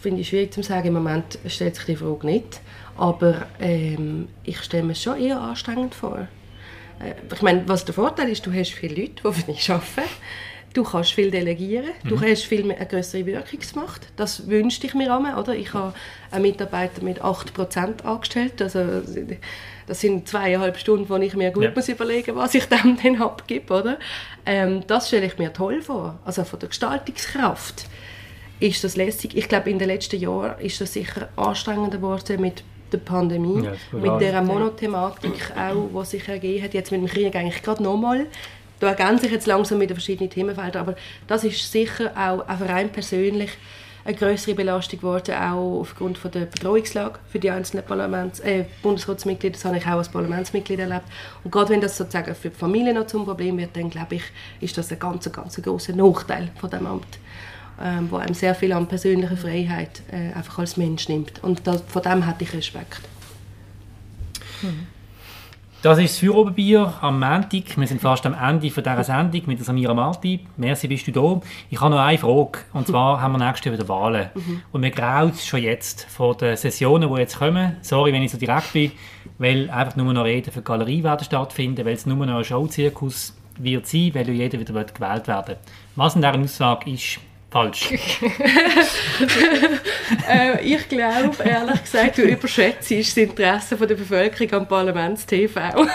[0.01, 0.89] finde ich schwierig zu sagen.
[0.89, 2.62] Im Moment stellt sich die Frage nicht.
[2.97, 6.28] Aber ähm, ich stelle mir es schon eher anstrengend vor.
[7.01, 10.09] Äh, ich meine, was der Vorteil ist, du hast viele Leute, die für dich arbeiten.
[10.72, 14.09] Du kannst viel delegieren, du hast viel mehr, eine größere Wirkungsmacht.
[14.16, 15.55] Das wünschte ich mir einmal, oder?
[15.55, 15.95] Ich habe
[16.32, 18.61] einen Mitarbeiter mit 8% angestellt.
[18.61, 18.80] Also,
[19.86, 21.70] das sind zweieinhalb Stunden, wo ich mir gut Ja.
[21.72, 23.72] muss überlegen was ich dem dann abgebe.
[23.72, 23.99] Oder?
[24.47, 26.18] Ähm, das stelle ich mir toll vor.
[26.24, 27.84] Also von der Gestaltungskraft
[28.59, 29.36] ist das lässig.
[29.36, 32.64] Ich glaube, in den letzten Jahren ist das sicher anstrengender geworden mit
[32.95, 36.74] der Pandemie, Ja, mit der Monothematik auch, die sich ergeben hat.
[36.74, 38.26] Jetzt mit dem Krieg eigentlich gerade nochmal.
[38.80, 42.59] Da ergänzen sich jetzt langsam mit den verschiedenen Themenfeldern, aber das ist sicher auch, auch
[42.59, 43.51] für einen persönlich
[44.05, 49.55] eine größere Belastung geworden, auch aufgrund von der Bedrohungslage für die einzelnen Parlaments äh, Bundesratsmitglieder.
[49.55, 51.05] Das habe ich auch als Parlamentsmitglied erlebt.
[51.42, 54.22] Und gerade wenn das sozusagen für die Familie noch zum Problem wird, dann glaube ich,
[54.61, 57.18] ist das ein ganz, ganz großer Nachteil von dem Amt,
[57.83, 61.43] ähm, wo einem sehr viel an persönlicher Freiheit äh, einfach als Mensch nimmt.
[61.43, 63.01] Und das, von dem hätte ich Respekt.
[65.83, 67.77] Das ist das Feierabendbier am Montag.
[67.77, 70.41] Wir sind fast am Ende von dieser Sendung mit der Samira Marti.
[70.57, 71.41] Merci, bist du da.
[71.68, 72.61] Ich habe noch eine Frage.
[72.72, 74.31] Und zwar haben wir nächstes Jahr wieder Wahlen.
[74.72, 77.77] Und mir graut es schon jetzt vor den Sessionen, die jetzt kommen.
[77.83, 78.93] Sorry, wenn ich so direkt bin.
[79.39, 82.45] weil einfach nur noch Reden für die Galerie werden stattfinden, weil es nur noch ein
[82.45, 85.57] Showzirkus wird sein, weil jeder wieder gewählt werden will.
[85.97, 87.18] Was in dieser Aussage ist,
[87.55, 87.93] falsch.
[90.29, 95.61] äh, ich glaube, ehrlich gesagt, du überschätzt das Interesse der Bevölkerung am Parlaments-TV.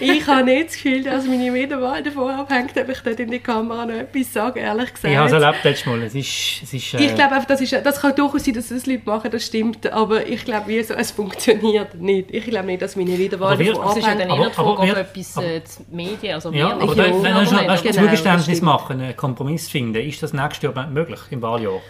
[0.00, 3.38] ich habe nicht das Gefühl, dass meine Wiederwahl davon abhängt, ob ich dort in die
[3.38, 5.12] Kamera noch etwas sage, ehrlich gesagt.
[5.12, 6.02] Ich habe es erlebt letztes Mal.
[6.02, 7.06] Es ist, es ist, äh...
[7.06, 9.90] Ich glaube einfach, das, ist, das kann durchaus sein, dass das Leute machen, das stimmt,
[9.90, 12.30] aber ich glaube, wie so, es funktioniert nicht.
[12.32, 13.90] Ich glaube nicht, dass meine Wiederwahl davon abhängt.
[13.92, 15.60] Es ist ja dann eher die Frage, ob etwas äh,
[15.90, 20.06] die Medien, also ja, aber ja, wenn wir schon ein Zugeständnis machen, einen Kompromiss finden,
[20.06, 21.80] ist das nächste Jahr möglich im Wahljahr?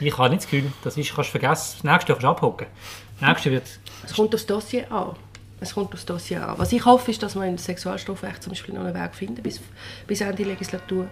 [0.00, 2.28] Ich habe nicht das Gefühl, das ist, kannst du vergessen, das nächste Jahr kannst du
[2.28, 2.66] abhocken.
[3.20, 3.64] Das wird...
[4.04, 5.14] Es kommt aufs Dossier an.
[5.60, 6.58] Es kommt aufs Dossier an.
[6.58, 9.60] Was ich hoffe, ist, dass wir im Sexualstrafrecht zum Beispiel noch einen Weg finden bis,
[10.06, 11.08] bis Ende der Legislatur.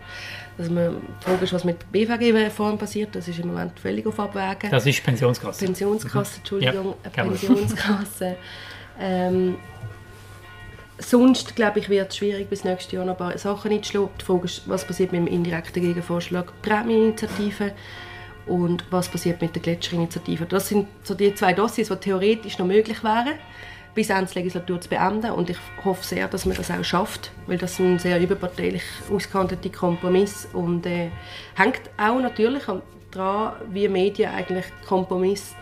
[0.59, 4.07] Dass man, die Frage ist, was mit der BVG-Reform passiert, das ist im Moment völlig
[4.07, 4.71] auf Abwägen.
[4.71, 5.65] Das ist Pensionskasse.
[5.65, 8.37] Pensionskasse, Entschuldigung, ja, Pensionskasse.
[9.01, 9.57] ähm,
[11.03, 14.11] sonst, glaube ich, wird es schwierig, bis nächstes Jahr noch ein paar Sachen einzuschlagen.
[14.21, 17.73] Die Frage ist, was passiert mit dem indirekten Gegenvorschlag Prämieninitiative
[18.47, 20.47] und was passiert mit der Gletscherinitiative.
[20.47, 23.35] Das sind so die zwei Dossiers, die theoretisch noch möglich wären
[23.95, 25.31] bis Ende der Legislatur zu beenden.
[25.33, 28.83] Und ich hoffe sehr, dass man das auch schafft, weil das ein sehr überparteilich
[29.13, 31.11] ausgehandelter Kompromiss und äh,
[31.55, 32.65] hängt auch natürlich
[33.11, 35.55] daran, wie Medien eigentlich Kompromiss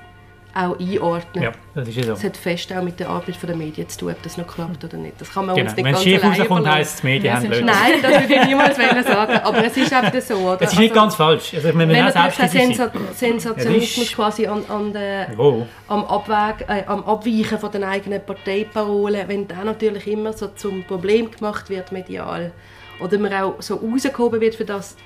[0.54, 1.44] auch einordnen.
[1.44, 2.10] Ja, das ist ja so.
[2.12, 4.84] Das hat fest auch mit der Arbeit der Medien zu tun, ob das noch klappt
[4.84, 5.20] oder nicht.
[5.20, 5.68] Das kann man genau.
[5.68, 7.64] uns nicht Wenn es schief rauskommt, heisst es, die Medien haben blöd.
[7.64, 9.32] Nein, das würde ich niemals sagen.
[9.42, 10.34] Aber es ist eben so.
[10.34, 10.62] Oder?
[10.62, 11.54] Es ist nicht also, ganz falsch.
[11.54, 15.66] Also, wenn man natürlich Sensat Sensationismus quasi an, an der, oh.
[15.88, 20.84] am, Abweg, äh, am Abweichen von den eigenen Parteiparolen, wenn das natürlich immer so zum
[20.84, 22.52] Problem gemacht wird medial
[23.00, 24.96] oder man auch so rausgehoben wird für das,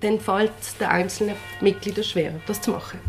[0.00, 3.00] dann fällt es den einzelnen Mitgliedern schwer, das zu machen.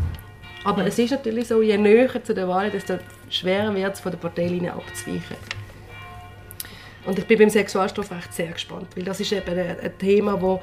[0.66, 2.98] Aber es ist natürlich so, je näher zu der Wahl, desto
[3.30, 5.36] schwerer wird es, von der Parteilinie abzuweichen.
[7.04, 10.60] Und ich bin beim Sexualstrafrecht sehr gespannt, weil das ist eben ein, Thema, wo,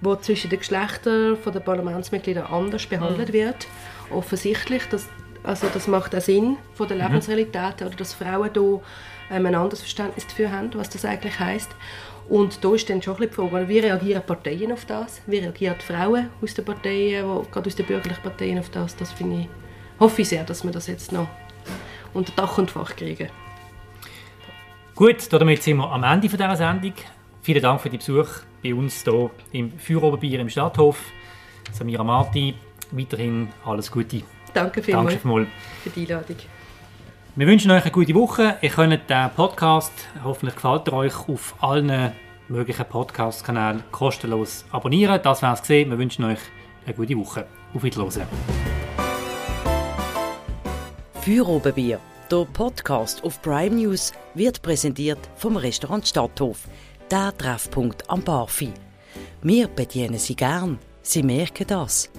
[0.00, 3.34] wo zwischen den Geschlechtern der Parlamentsmitglieder anders behandelt mhm.
[3.34, 3.66] wird.
[4.08, 5.06] Offensichtlich, das,
[5.42, 7.02] also das macht auch Sinn von der mhm.
[7.02, 8.80] Lebensrealität, oder dass Frauen hier
[9.30, 11.68] ähm, ein anderes Verständnis dafür haben, was das eigentlich heißt.
[12.28, 15.20] Und da ist dann schon ein die Frage, wie reagieren Parteien auf das?
[15.26, 18.96] Wie reagieren die Frauen aus den Parteien, gerade aus den bürgerlichen Parteien auf das?
[18.96, 19.48] Das finde ich,
[19.98, 21.28] hoffe ich sehr, dass wir das jetzt noch
[22.14, 23.28] unter Dach und Fach kriegen.
[24.94, 26.92] Gut, damit sind wir am Ende dieser Sendung.
[27.42, 28.28] Vielen Dank für den Besuch
[28.62, 30.98] bei uns hier im Feuerobenbier im Stadthof.
[31.72, 32.54] Samira Marti,
[32.92, 34.22] weiterhin alles Gute.
[34.54, 35.46] Danke vielmals Danke
[35.82, 36.36] für die Einladung.
[37.34, 38.58] Wir wünschen euch eine gute Woche.
[38.60, 39.90] Ihr könnt den Podcast,
[40.22, 42.12] hoffentlich gefällt er euch, auf allen
[42.48, 45.18] möglichen Podcast-Kanälen kostenlos abonnieren.
[45.22, 45.88] Das wäre es gesehen.
[45.88, 46.40] Wir wünschen euch
[46.84, 47.46] eine gute Woche.
[47.72, 48.26] Auf Wiedersehen.
[51.22, 56.68] Feuerobenbier, der Podcast auf Prime News, wird präsentiert vom Restaurant Stadthof,
[57.10, 58.74] der Treffpunkt am Barfi.
[59.40, 60.78] Wir bedienen Sie gern.
[61.00, 62.10] Sie merken das.